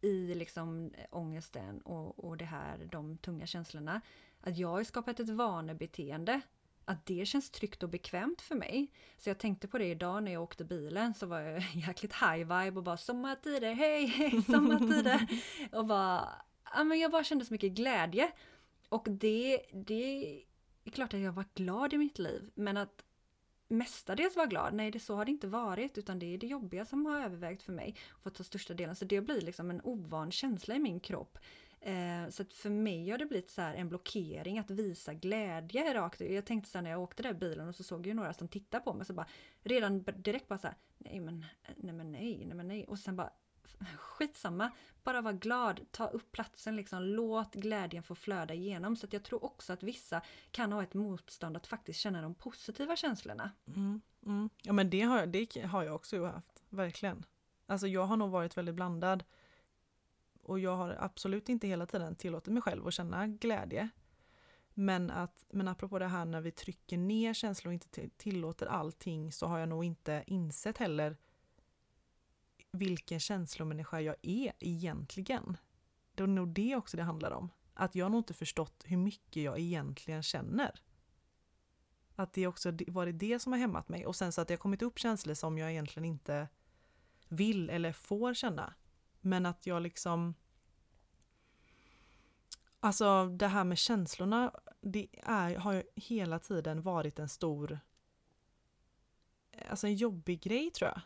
i 0.00 0.34
liksom 0.34 0.90
eh, 0.94 1.04
ångesten 1.10 1.80
och, 1.80 2.24
och 2.24 2.36
det 2.36 2.44
här, 2.44 2.88
de 2.92 3.18
tunga 3.18 3.46
känslorna. 3.46 4.00
Att 4.40 4.58
jag 4.58 4.68
har 4.68 4.84
skapat 4.84 5.20
ett 5.20 5.28
vanebeteende. 5.28 6.40
Att 6.84 7.06
det 7.06 7.26
känns 7.26 7.50
tryggt 7.50 7.82
och 7.82 7.88
bekvämt 7.88 8.40
för 8.40 8.54
mig. 8.54 8.92
Så 9.16 9.30
jag 9.30 9.38
tänkte 9.38 9.68
på 9.68 9.78
det 9.78 9.86
idag 9.86 10.22
när 10.22 10.32
jag 10.32 10.42
åkte 10.42 10.64
bilen 10.64 11.14
så 11.14 11.26
var 11.26 11.40
jag 11.40 11.62
jäkligt 11.74 12.12
high 12.12 12.38
vibe 12.38 12.76
och 12.76 12.82
bara 12.82 12.96
sommartider, 12.96 13.74
hej 13.74 14.06
hej 14.06 14.42
sommartider. 14.46 15.26
och 15.72 15.86
bara, 15.86 16.28
ja 16.74 16.84
men 16.84 16.98
jag 16.98 17.10
bara 17.10 17.24
kände 17.24 17.44
så 17.44 17.54
mycket 17.54 17.72
glädje. 17.72 18.32
Och 18.88 19.06
det, 19.10 19.60
det 19.72 20.42
är 20.84 20.90
klart 20.90 21.14
att 21.14 21.20
jag 21.20 21.32
var 21.32 21.44
glad 21.54 21.92
i 21.92 21.98
mitt 21.98 22.18
liv 22.18 22.50
men 22.54 22.76
att 22.76 23.04
mestadels 23.68 24.36
vara 24.36 24.46
glad, 24.46 24.74
nej 24.74 24.90
det 24.90 25.00
så 25.00 25.16
har 25.16 25.24
det 25.24 25.30
inte 25.30 25.46
varit 25.46 25.98
utan 25.98 26.18
det 26.18 26.34
är 26.34 26.38
det 26.38 26.46
jobbiga 26.46 26.84
som 26.84 27.06
har 27.06 27.20
övervägt 27.20 27.62
för 27.62 27.72
mig. 27.72 27.96
Fått 28.22 28.34
ta 28.34 28.44
största 28.44 28.74
delen. 28.74 28.96
Så 28.96 29.04
det 29.04 29.20
blir 29.20 29.40
liksom 29.40 29.70
en 29.70 29.80
ovan 29.80 30.30
känsla 30.30 30.74
i 30.74 30.78
min 30.78 31.00
kropp. 31.00 31.38
Eh, 31.84 32.28
så 32.28 32.42
att 32.42 32.52
för 32.52 32.70
mig 32.70 33.10
har 33.10 33.18
det 33.18 33.26
blivit 33.26 33.50
så 33.50 33.62
här 33.62 33.74
en 33.74 33.88
blockering 33.88 34.58
att 34.58 34.70
visa 34.70 35.14
glädje 35.14 35.94
rakt 35.94 36.20
ut. 36.20 36.32
Jag 36.32 36.46
tänkte 36.46 36.70
så 36.70 36.78
här 36.78 36.82
när 36.82 36.90
jag 36.90 37.00
åkte 37.00 37.22
där 37.22 37.30
i 37.30 37.34
bilen 37.34 37.68
och 37.68 37.74
så 37.74 37.82
såg 37.82 38.00
jag 38.00 38.06
ju 38.06 38.14
några 38.14 38.34
som 38.34 38.48
tittade 38.48 38.84
på 38.84 38.94
mig 38.94 39.06
så 39.06 39.12
bara 39.12 39.26
redan 39.62 40.04
direkt 40.16 40.48
bara 40.48 40.58
så 40.58 40.66
här 40.66 40.76
nej 40.98 41.20
men 41.20 41.46
nej 41.76 41.94
men 41.94 42.12
nej, 42.12 42.44
nej 42.46 42.56
men 42.56 42.68
nej 42.68 42.84
och 42.84 42.98
sen 42.98 43.16
bara 43.16 43.30
skitsamma, 43.98 44.70
bara 45.02 45.20
var 45.20 45.32
glad, 45.32 45.80
ta 45.90 46.06
upp 46.06 46.32
platsen 46.32 46.76
liksom, 46.76 47.02
låt 47.02 47.54
glädjen 47.54 48.02
få 48.02 48.14
flöda 48.14 48.54
igenom. 48.54 48.96
Så 48.96 49.06
att 49.06 49.12
jag 49.12 49.22
tror 49.22 49.44
också 49.44 49.72
att 49.72 49.82
vissa 49.82 50.20
kan 50.50 50.72
ha 50.72 50.82
ett 50.82 50.94
motstånd 50.94 51.56
att 51.56 51.66
faktiskt 51.66 52.00
känna 52.00 52.22
de 52.22 52.34
positiva 52.34 52.96
känslorna. 52.96 53.50
Mm, 53.66 54.00
mm. 54.26 54.50
Ja 54.62 54.72
men 54.72 54.90
det 54.90 55.00
har, 55.00 55.26
det 55.26 55.62
har 55.64 55.82
jag 55.82 55.94
också 55.94 56.24
haft, 56.24 56.62
verkligen. 56.68 57.24
Alltså 57.66 57.86
jag 57.86 58.04
har 58.04 58.16
nog 58.16 58.30
varit 58.30 58.56
väldigt 58.56 58.74
blandad. 58.74 59.24
Och 60.44 60.58
jag 60.58 60.76
har 60.76 60.96
absolut 61.00 61.48
inte 61.48 61.66
hela 61.68 61.86
tiden 61.86 62.16
tillåtit 62.16 62.52
mig 62.52 62.62
själv 62.62 62.86
att 62.86 62.94
känna 62.94 63.26
glädje. 63.26 63.88
Men, 64.74 65.10
att, 65.10 65.44
men 65.50 65.68
apropå 65.68 65.98
det 65.98 66.06
här 66.06 66.24
när 66.24 66.40
vi 66.40 66.50
trycker 66.50 66.98
ner 66.98 67.34
känslor 67.34 67.70
och 67.70 67.74
inte 67.74 68.08
tillåter 68.16 68.66
allting 68.66 69.32
så 69.32 69.46
har 69.46 69.58
jag 69.58 69.68
nog 69.68 69.84
inte 69.84 70.24
insett 70.26 70.78
heller 70.78 71.16
vilken 72.72 73.20
känslomänniska 73.20 74.00
jag 74.00 74.16
är 74.22 74.52
egentligen. 74.58 75.56
Det 76.14 76.22
är 76.22 76.26
nog 76.26 76.48
det 76.48 76.76
också 76.76 76.96
det 76.96 77.02
handlar 77.02 77.30
om. 77.30 77.50
Att 77.74 77.94
jag 77.94 78.10
nog 78.10 78.20
inte 78.20 78.34
förstått 78.34 78.84
hur 78.86 78.96
mycket 78.96 79.42
jag 79.42 79.58
egentligen 79.58 80.22
känner. 80.22 80.82
Att 82.16 82.32
det 82.32 82.46
också 82.46 82.72
varit 82.88 83.18
det 83.18 83.38
som 83.38 83.52
har 83.52 83.60
hämmat 83.60 83.88
mig. 83.88 84.06
Och 84.06 84.16
sen 84.16 84.32
så 84.32 84.40
att 84.40 84.48
det 84.48 84.54
har 84.54 84.58
kommit 84.58 84.82
upp 84.82 84.98
känslor 84.98 85.34
som 85.34 85.58
jag 85.58 85.70
egentligen 85.70 86.04
inte 86.04 86.48
vill 87.28 87.70
eller 87.70 87.92
får 87.92 88.34
känna. 88.34 88.74
Men 89.24 89.46
att 89.46 89.66
jag 89.66 89.82
liksom... 89.82 90.34
Alltså 92.80 93.26
det 93.26 93.46
här 93.46 93.64
med 93.64 93.78
känslorna, 93.78 94.52
det 94.80 95.08
är, 95.22 95.56
har 95.56 95.72
ju 95.72 95.82
hela 95.94 96.38
tiden 96.38 96.82
varit 96.82 97.18
en 97.18 97.28
stor... 97.28 97.80
Alltså 99.68 99.86
en 99.86 99.94
jobbig 99.94 100.40
grej 100.40 100.70
tror 100.70 100.90
jag. 100.90 101.00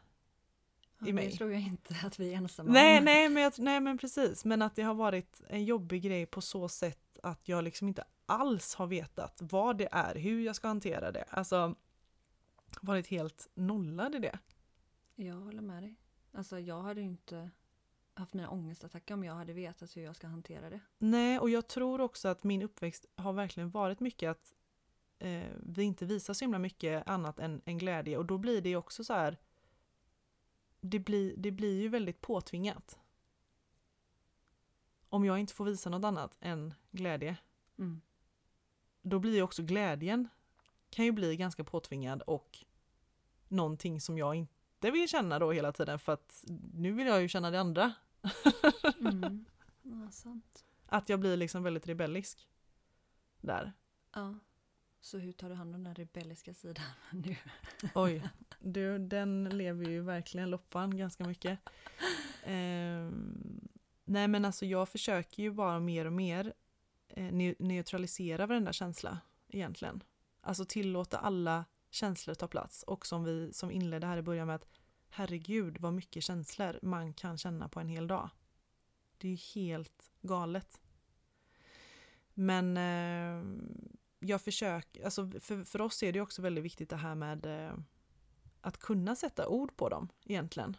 Ja, 0.99 1.07
I 1.07 1.13
mig. 1.13 1.31
Det 1.31 1.37
tror 1.37 1.53
jag 1.53 1.61
inte 1.61 1.95
att 2.05 2.21
vi 2.21 2.33
är 2.33 2.37
ensamma 2.37 2.73
Nej, 2.73 2.99
om. 2.99 3.05
nej 3.05 3.29
men, 3.29 3.43
jag, 3.43 3.53
nej 3.59 3.81
men 3.81 3.99
precis. 3.99 4.45
Men 4.45 4.63
att 4.63 4.77
det 4.77 4.83
har 4.83 4.95
varit 4.95 5.43
en 5.49 5.65
jobbig 5.65 6.03
grej 6.03 6.27
på 6.27 6.41
så 6.41 6.69
sätt 6.69 7.19
att 7.23 7.49
jag 7.49 7.65
liksom 7.65 7.89
inte 7.89 8.05
alls 8.27 8.75
har 8.75 8.87
vetat 8.87 9.39
vad 9.43 9.79
det 9.79 9.89
är, 9.93 10.15
hur 10.15 10.41
jag 10.41 10.57
ska 10.57 10.69
hantera 10.69 11.13
det. 11.13 11.25
Alltså 11.31 11.75
varit 12.81 13.07
helt 13.07 13.49
nollad 13.55 14.15
i 14.15 14.19
det. 14.19 14.39
Jag 15.15 15.35
håller 15.35 15.63
med 15.63 15.83
dig. 15.83 15.97
Alltså 16.33 16.59
jag 16.59 16.83
hade 16.83 17.01
ju 17.01 17.07
inte 17.07 17.51
haft 18.19 18.35
mina 18.35 18.51
ångestattacker 18.51 19.15
om 19.15 19.25
jag 19.25 19.35
hade 19.35 19.53
vetat 19.53 19.97
hur 19.97 20.03
jag 20.03 20.17
ska 20.17 20.27
hantera 20.27 20.71
det. 20.71 20.81
Nej, 20.99 21.39
och 21.39 21.51
jag 21.51 21.69
tror 21.69 22.01
också 22.01 22.29
att 22.29 22.45
min 22.45 22.63
uppväxt 22.63 23.07
har 23.17 23.33
verkligen 23.33 23.71
varit 23.71 24.01
mycket 24.01 24.31
att 24.31 24.55
eh, 25.19 25.53
vi 25.57 25.83
inte 25.83 26.07
visar 26.07 26.35
så 26.35 26.45
himla 26.45 26.59
mycket 26.59 27.09
annat 27.09 27.39
än, 27.39 27.63
än 27.65 27.79
glädje 27.79 28.19
och 28.19 28.27
då 28.27 28.39
blir 28.39 28.61
det 28.61 28.77
också 28.77 29.05
så 29.05 29.13
här 29.13 29.37
det 30.81 30.99
blir, 30.99 31.35
det 31.37 31.51
blir 31.51 31.81
ju 31.81 31.89
väldigt 31.89 32.21
påtvingat. 32.21 32.99
Om 35.09 35.25
jag 35.25 35.39
inte 35.39 35.55
får 35.55 35.65
visa 35.65 35.91
något 35.91 36.05
annat 36.05 36.39
än 36.41 36.75
glädje 36.91 37.37
Mm. 37.79 38.01
då 39.03 39.19
blir 39.19 39.35
ju 39.35 39.43
också 39.43 39.63
glädjen 39.63 40.29
kan 40.91 41.05
ju 41.05 41.13
bli 41.13 41.37
ganska 41.37 41.65
påtvingad 41.65 42.23
och 42.23 42.59
någonting 43.49 44.01
som 44.01 44.19
jag 44.19 44.35
inte 44.35 44.91
vill 44.91 45.09
känna 45.09 45.39
då 45.39 45.53
hela 45.53 45.73
tiden 45.73 45.99
för 45.99 46.13
att 46.13 46.45
nu 46.75 46.93
vill 46.93 47.07
jag 47.07 47.23
ju 47.23 47.29
känna 47.29 47.51
det 47.51 47.61
andra. 47.61 47.93
Mm. 49.01 49.45
Ja, 49.83 50.11
sant. 50.11 50.65
Att 50.87 51.09
jag 51.09 51.21
blir 51.21 51.37
liksom 51.37 51.63
väldigt 51.63 51.87
rebellisk. 51.89 52.49
Där. 53.41 53.73
Ja. 54.15 54.35
Så 55.01 55.19
hur 55.19 55.33
tar 55.33 55.49
du 55.49 55.55
hand 55.55 55.75
om 55.75 55.85
den 55.85 55.95
rebelliska 55.95 56.55
sidan 56.55 56.85
nu? 57.13 57.37
Oj, 57.95 58.29
du, 58.61 58.99
den 58.99 59.45
lever 59.49 59.87
ju 59.87 60.01
verkligen 60.01 60.51
loppan 60.51 60.97
ganska 60.97 61.25
mycket. 61.25 61.59
Ehm, 62.45 63.69
nej 64.05 64.29
men 64.29 64.45
alltså 64.45 64.67
jag 64.67 64.89
försöker 64.89 65.43
ju 65.43 65.51
bara 65.51 65.81
mer 65.81 66.05
och 66.05 66.13
mer 66.13 66.53
eh, 67.09 67.33
neu- 67.33 67.57
neutralisera 67.59 68.47
varenda 68.47 68.73
känsla 68.73 69.19
egentligen. 69.49 70.03
Alltså 70.41 70.65
tillåta 70.65 71.19
alla 71.19 71.65
känslor 71.91 72.35
ta 72.35 72.49
plats 72.49 72.83
och 72.83 73.07
som 73.07 73.25
vi 73.25 73.53
som 73.53 73.71
inledde 73.71 74.07
här 74.07 74.17
i 74.19 74.23
början 74.23 74.47
med 74.47 74.57
att 74.57 74.69
herregud 75.11 75.79
vad 75.81 75.93
mycket 75.93 76.25
känslor 76.25 76.79
man 76.83 77.13
kan 77.13 77.39
känna 77.39 77.69
på 77.69 77.81
en 77.81 77.89
hel 77.89 78.07
dag. 78.07 78.31
Det 79.19 79.29
är 79.29 79.33
ju 79.33 79.63
helt 79.63 80.11
galet. 80.21 80.81
Men 82.35 82.77
eh, 82.77 83.45
jag 84.19 84.43
försöker, 84.43 85.05
alltså 85.05 85.31
för, 85.41 85.65
för 85.65 85.81
oss 85.81 86.03
är 86.03 86.13
det 86.13 86.21
också 86.21 86.43
väldigt 86.43 86.65
viktigt 86.65 86.91
det 86.91 86.97
här 86.97 87.15
med 87.15 87.47
eh, 87.47 87.79
att 88.61 88.79
kunna 88.79 89.17
sätta 89.17 89.49
ord 89.49 89.77
på 89.77 89.89
dem 89.89 90.09
egentligen. 90.25 90.77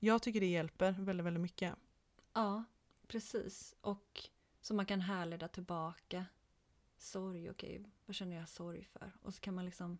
Jag 0.00 0.22
tycker 0.22 0.40
det 0.40 0.46
hjälper 0.46 0.92
väldigt, 0.92 1.26
väldigt 1.26 1.40
mycket. 1.40 1.74
Ja, 2.32 2.64
precis. 3.06 3.74
Och 3.80 4.28
så 4.60 4.74
man 4.74 4.86
kan 4.86 5.00
härleda 5.00 5.48
tillbaka. 5.48 6.26
Sorg, 6.96 7.50
okej, 7.50 7.84
vad 8.06 8.16
känner 8.16 8.36
jag 8.36 8.48
sorg 8.48 8.84
för? 8.84 9.12
Och 9.22 9.34
så 9.34 9.40
kan 9.40 9.54
man 9.54 9.64
liksom... 9.64 9.98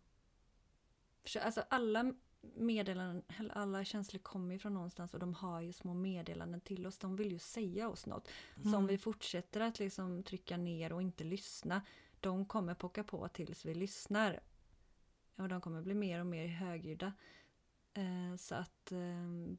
Alltså 1.42 1.64
alla 1.70 2.14
meddelanden, 2.40 3.22
alla 3.50 3.84
känslor 3.84 4.18
kommer 4.20 4.52
ju 4.52 4.58
från 4.58 4.74
någonstans 4.74 5.14
och 5.14 5.20
de 5.20 5.34
har 5.34 5.60
ju 5.60 5.72
små 5.72 5.94
meddelanden 5.94 6.60
till 6.60 6.86
oss. 6.86 6.98
De 6.98 7.16
vill 7.16 7.32
ju 7.32 7.38
säga 7.38 7.88
oss 7.88 8.06
något. 8.06 8.28
Så 8.62 8.76
om 8.76 8.86
vi 8.86 8.98
fortsätter 8.98 9.60
att 9.60 9.78
liksom 9.78 10.22
trycka 10.22 10.56
ner 10.56 10.92
och 10.92 11.02
inte 11.02 11.24
lyssna, 11.24 11.82
de 12.20 12.44
kommer 12.44 12.74
pocka 12.74 13.04
på 13.04 13.28
tills 13.28 13.64
vi 13.64 13.74
lyssnar. 13.74 14.40
Och 15.36 15.48
de 15.48 15.60
kommer 15.60 15.82
bli 15.82 15.94
mer 15.94 16.20
och 16.20 16.26
mer 16.26 16.46
högljudda. 16.46 17.12
Eh, 17.94 18.36
så 18.36 18.54
att 18.54 18.92
eh, 18.92 19.56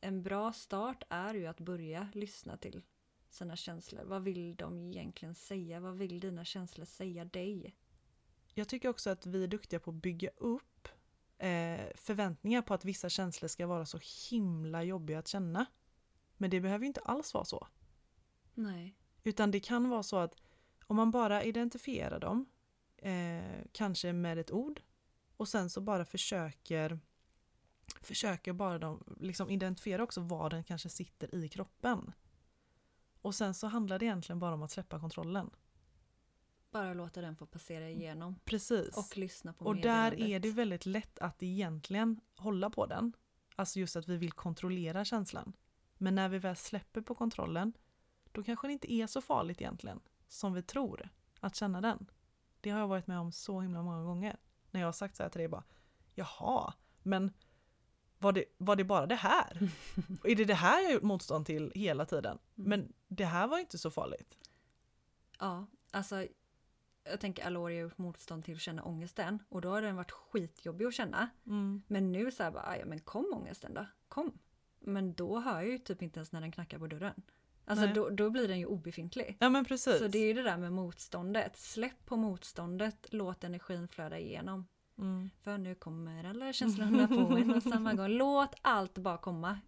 en 0.00 0.22
bra 0.22 0.52
start 0.52 1.02
är 1.08 1.34
ju 1.34 1.46
att 1.46 1.60
börja 1.60 2.08
lyssna 2.12 2.56
till 2.56 2.82
sina 3.30 3.56
känslor. 3.56 4.04
Vad 4.04 4.22
vill 4.22 4.56
de 4.56 4.90
egentligen 4.92 5.34
säga? 5.34 5.80
Vad 5.80 5.98
vill 5.98 6.20
dina 6.20 6.44
känslor 6.44 6.84
säga 6.84 7.24
dig? 7.24 7.74
Jag 8.54 8.68
tycker 8.68 8.88
också 8.88 9.10
att 9.10 9.26
vi 9.26 9.44
är 9.44 9.48
duktiga 9.48 9.80
på 9.80 9.90
att 9.90 9.96
bygga 9.96 10.30
upp 10.36 10.73
eh, 11.38 11.86
förväntningar 11.94 12.62
på 12.62 12.74
att 12.74 12.84
vissa 12.84 13.08
känslor 13.08 13.48
ska 13.48 13.66
vara 13.66 13.86
så 13.86 13.98
himla 14.30 14.82
jobbiga 14.82 15.18
att 15.18 15.28
känna. 15.28 15.66
Men 16.36 16.50
det 16.50 16.60
behöver 16.60 16.82
ju 16.82 16.86
inte 16.86 17.00
alls 17.00 17.34
vara 17.34 17.44
så. 17.44 17.66
Nej. 18.54 18.96
Utan 19.22 19.50
det 19.50 19.60
kan 19.60 19.88
vara 19.88 20.02
så 20.02 20.16
att 20.16 20.36
om 20.86 20.96
man 20.96 21.10
bara 21.10 21.42
identifierar 21.42 22.20
dem, 22.20 22.46
eh, 22.96 23.64
kanske 23.72 24.12
med 24.12 24.38
ett 24.38 24.50
ord, 24.50 24.80
och 25.36 25.48
sen 25.48 25.70
så 25.70 25.80
bara 25.80 26.04
försöker 26.04 27.00
försöker 28.00 28.52
bara 28.52 28.78
de, 28.78 29.16
liksom 29.20 29.50
identifiera 29.50 30.02
också 30.02 30.20
var 30.20 30.50
den 30.50 30.64
kanske 30.64 30.88
sitter 30.88 31.34
i 31.34 31.48
kroppen. 31.48 32.12
Och 33.22 33.34
sen 33.34 33.54
så 33.54 33.66
handlar 33.66 33.98
det 33.98 34.04
egentligen 34.04 34.38
bara 34.38 34.54
om 34.54 34.62
att 34.62 34.70
släppa 34.70 35.00
kontrollen. 35.00 35.50
Bara 36.74 36.94
låta 36.94 37.20
den 37.20 37.36
få 37.36 37.46
passera 37.46 37.90
igenom. 37.90 38.40
Precis. 38.44 38.96
Och 38.96 39.16
lyssna 39.16 39.52
på 39.52 39.64
Och 39.64 39.76
där 39.76 40.20
är 40.20 40.40
det 40.40 40.50
väldigt 40.50 40.86
lätt 40.86 41.18
att 41.18 41.42
egentligen 41.42 42.20
hålla 42.36 42.70
på 42.70 42.86
den. 42.86 43.12
Alltså 43.56 43.78
just 43.78 43.96
att 43.96 44.08
vi 44.08 44.16
vill 44.16 44.32
kontrollera 44.32 45.04
känslan. 45.04 45.52
Men 45.94 46.14
när 46.14 46.28
vi 46.28 46.38
väl 46.38 46.56
släpper 46.56 47.00
på 47.00 47.14
kontrollen, 47.14 47.72
då 48.32 48.42
kanske 48.42 48.66
det 48.66 48.72
inte 48.72 48.92
är 48.92 49.06
så 49.06 49.20
farligt 49.20 49.60
egentligen, 49.60 50.00
som 50.28 50.52
vi 50.52 50.62
tror, 50.62 51.08
att 51.40 51.56
känna 51.56 51.80
den. 51.80 52.10
Det 52.60 52.70
har 52.70 52.80
jag 52.80 52.88
varit 52.88 53.06
med 53.06 53.18
om 53.18 53.32
så 53.32 53.60
himla 53.60 53.82
många 53.82 54.04
gånger. 54.04 54.36
När 54.70 54.80
jag 54.80 54.88
har 54.88 54.92
sagt 54.92 55.16
så 55.16 55.22
här 55.22 55.30
till 55.30 55.38
dig 55.38 55.48
bara, 55.48 55.64
jaha, 56.14 56.74
men 57.02 57.32
var 58.18 58.32
det, 58.32 58.44
var 58.58 58.76
det 58.76 58.84
bara 58.84 59.06
det 59.06 59.14
här? 59.14 59.70
är 60.24 60.36
det 60.36 60.44
det 60.44 60.54
här 60.54 60.82
jag 60.82 60.92
gjort 60.92 61.02
motstånd 61.02 61.46
till 61.46 61.72
hela 61.74 62.06
tiden? 62.06 62.38
Mm. 62.58 62.68
Men 62.68 62.92
det 63.08 63.24
här 63.24 63.46
var 63.46 63.58
inte 63.58 63.78
så 63.78 63.90
farligt. 63.90 64.38
Ja, 65.38 65.66
alltså 65.90 66.26
jag 67.04 67.20
tänker 67.20 67.50
jag 67.50 67.60
har 67.60 67.70
gjort 67.70 67.98
motstånd 67.98 68.44
till 68.44 68.54
att 68.54 68.60
känna 68.60 68.82
ångesten 68.84 69.38
och 69.48 69.60
då 69.60 69.68
har 69.70 69.82
den 69.82 69.96
varit 69.96 70.10
skitjobbig 70.10 70.84
att 70.86 70.94
känna. 70.94 71.28
Mm. 71.46 71.82
Men 71.86 72.12
nu 72.12 72.30
så 72.30 72.42
här 72.42 72.50
bara, 72.50 72.62
"Ah, 72.62 72.76
ja 72.76 72.86
men 72.86 73.00
kom 73.00 73.30
ångesten 73.34 73.74
då, 73.74 73.86
kom. 74.08 74.38
Men 74.80 75.14
då 75.14 75.40
hör 75.40 75.54
jag 75.60 75.68
ju 75.70 75.78
typ 75.78 76.02
inte 76.02 76.18
ens 76.18 76.32
när 76.32 76.40
den 76.40 76.52
knackar 76.52 76.78
på 76.78 76.86
dörren. 76.86 77.22
Alltså 77.66 77.86
då, 77.86 78.08
då 78.10 78.30
blir 78.30 78.48
den 78.48 78.58
ju 78.58 78.66
obefintlig. 78.66 79.36
Ja 79.40 79.48
men 79.48 79.64
precis. 79.64 79.98
Så 79.98 80.08
det 80.08 80.18
är 80.18 80.26
ju 80.26 80.32
det 80.32 80.42
där 80.42 80.56
med 80.56 80.72
motståndet. 80.72 81.56
Släpp 81.56 82.06
på 82.06 82.16
motståndet, 82.16 83.06
låt 83.10 83.44
energin 83.44 83.88
flöda 83.88 84.18
igenom. 84.18 84.66
Mm. 84.98 85.30
För 85.42 85.58
nu 85.58 85.74
kommer 85.74 86.24
alla 86.24 86.52
känslorna 86.52 87.08
på 87.08 87.14
en 87.36 87.54
och 87.54 87.62
samma 87.62 87.94
gång. 87.94 88.08
Låt 88.08 88.54
allt 88.62 88.98
bara 88.98 89.18
komma. 89.18 89.58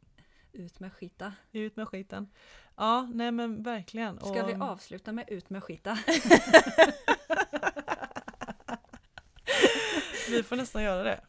Ut 0.57 0.81
med 0.81 0.93
skita. 0.93 1.33
Ut 1.53 1.77
med 1.77 1.89
skiten. 1.89 2.29
Ja, 2.77 3.09
nej 3.15 3.33
men 3.33 3.63
verkligen. 3.63 4.19
Ska 4.19 4.43
Och- 4.43 4.49
vi 4.49 4.55
avsluta 4.55 5.13
med 5.13 5.29
ut 5.29 5.51
med 5.51 5.65
skita? 5.65 5.99
Vi 10.31 10.43
får 10.43 10.57
nästan 10.57 10.83
göra 10.83 11.03
det. 11.03 11.21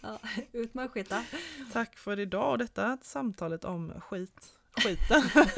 Ja, 0.00 0.18
ut 0.52 0.74
med 0.74 0.90
skita. 0.90 1.24
Tack 1.72 1.96
för 1.96 2.18
idag 2.20 2.50
och 2.50 2.58
detta 2.58 2.98
samtalet 3.02 3.64
om 3.64 3.92
skit. 4.00 4.54
Skiten. 4.84 5.22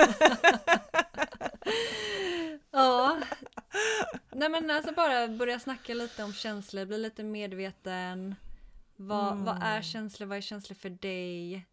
Ja. 2.71 3.19
Nej 4.31 4.49
men 4.49 4.71
alltså 4.71 4.95
bara 4.95 5.29
börja 5.29 5.61
snacka 5.61 5.95
lite 5.95 6.25
om 6.25 6.33
känslor, 6.33 6.85
bli 6.85 6.99
lite 6.99 7.23
medveten. 7.23 8.35
Vad, 8.97 9.33
Mm. 9.33 9.45
vad 9.45 9.63
är 9.63 9.83
känslor? 9.83 10.27
Vad 10.27 10.39
är 10.39 10.43
känslor 10.43 10.75
för 10.77 10.91
dig? 10.91 11.67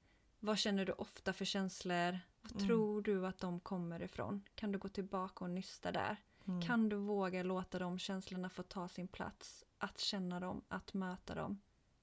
Vad 0.44 0.58
känner 0.58 0.86
du 0.86 0.92
ofta 0.94 1.34
för 1.34 1.46
känslor? 1.46 2.20
Vad 2.42 2.52
Mm. 2.56 2.68
tror 2.68 3.02
du 3.02 3.28
att 3.28 3.38
de 3.40 3.60
kommer 3.60 4.02
ifrån? 4.02 4.42
Kan 4.56 4.72
du 4.72 4.80
gå 4.80 4.88
tillbaka 4.90 5.46
och 5.46 5.52
nysta 5.52 5.92
där? 5.92 6.18
Mm. 6.48 6.62
Kan 6.62 6.90
du 6.90 6.96
våga 6.96 7.44
låta 7.44 7.80
de 7.80 8.00
känslorna 8.00 8.50
få 8.50 8.64
ta 8.64 8.88
sin 8.88 9.08
plats? 9.08 9.64
Att 9.78 10.00
känna 10.00 10.40
dem, 10.40 10.62
att 10.68 10.94
möta 10.94 11.36
dem. 11.36 11.62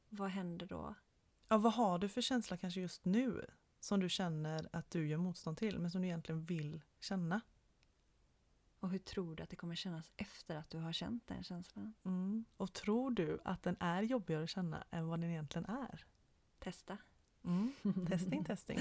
Vad 0.09 0.31
händer 0.31 0.67
då? 0.67 0.95
Ja, 1.49 1.59
vad 1.59 1.73
har 1.73 1.99
du 1.99 2.09
för 2.09 2.21
känsla 2.21 2.57
kanske 2.57 2.81
just 2.81 3.05
nu? 3.05 3.47
Som 3.81 4.01
du 4.01 4.09
känner 4.09 4.69
att 4.73 4.91
du 4.91 5.09
gör 5.09 5.19
motstånd 5.19 5.57
till 5.59 5.79
men 5.79 5.91
som 5.91 6.01
du 6.03 6.07
egentligen 6.09 6.45
vill 6.45 6.83
känna. 7.01 7.41
Och 8.81 8.91
hur 8.91 8.99
tror 8.99 9.37
du 9.37 9.43
att 9.43 9.51
det 9.51 9.57
kommer 9.57 9.75
kännas 9.75 10.13
efter 10.17 10.57
att 10.57 10.71
du 10.71 10.79
har 10.79 10.93
känt 10.93 11.27
den 11.27 11.43
känslan? 11.45 11.95
Mm. 12.05 12.45
Och 12.57 12.73
tror 12.73 13.11
du 13.11 13.39
att 13.45 13.63
den 13.63 13.77
är 13.81 14.03
jobbigare 14.03 14.43
att 14.45 14.51
känna 14.51 14.85
än 14.91 15.09
vad 15.09 15.21
den 15.21 15.31
egentligen 15.31 15.67
är? 15.67 16.05
Testa. 16.59 16.99
Mm. 17.45 17.73
Testing, 18.09 18.45
testing. 18.45 18.79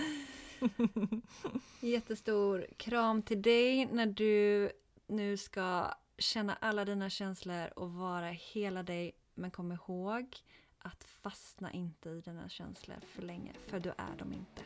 Jättestor 1.80 2.68
kram 2.78 3.22
till 3.22 3.42
dig 3.42 3.86
när 3.86 4.06
du 4.06 4.72
nu 5.08 5.38
ska 5.38 5.94
känna 6.18 6.54
alla 6.62 6.86
dina 6.86 7.10
känslor 7.10 7.80
och 7.80 7.92
vara 7.92 8.30
hela 8.30 8.84
dig. 8.84 9.12
Men 9.36 9.52
kom 9.52 9.72
ihåg 9.72 10.38
att 10.78 11.04
fastna 11.04 11.72
inte 11.72 12.10
i 12.10 12.22
dina 12.22 12.50
känslor 12.50 12.98
för 13.16 13.22
länge, 13.22 13.54
för 13.68 13.80
du 13.80 13.90
är 13.90 14.18
dem 14.18 14.34
inte. 14.34 14.62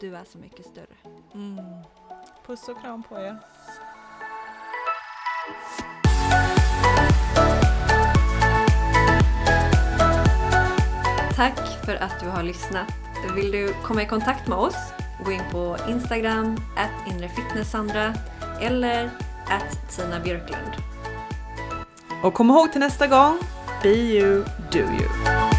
Du 0.00 0.16
är 0.16 0.24
så 0.24 0.38
mycket 0.38 0.66
större. 0.66 0.96
Mm. 1.34 1.58
Puss 2.46 2.68
och 2.68 2.80
kram 2.80 3.02
på 3.02 3.18
er. 3.18 3.38
Tack 11.36 11.84
för 11.84 11.94
att 11.94 12.20
du 12.20 12.26
har 12.26 12.42
lyssnat. 12.42 13.03
Vill 13.32 13.50
du 13.50 13.74
komma 13.84 14.02
i 14.02 14.06
kontakt 14.06 14.48
med 14.48 14.58
oss? 14.58 14.76
Gå 15.24 15.32
in 15.32 15.42
på 15.52 15.76
Instagram, 15.88 16.56
at 16.76 17.14
inrefitnesssandra 17.14 18.14
eller 18.60 19.10
at 19.48 19.96
Tina 19.96 20.20
Björklund. 20.20 20.72
Och 22.22 22.34
kom 22.34 22.50
ihåg 22.50 22.72
till 22.72 22.80
nästa 22.80 23.06
gång, 23.06 23.38
be 23.82 23.88
you, 23.88 24.44
do 24.72 24.78
you. 24.78 25.53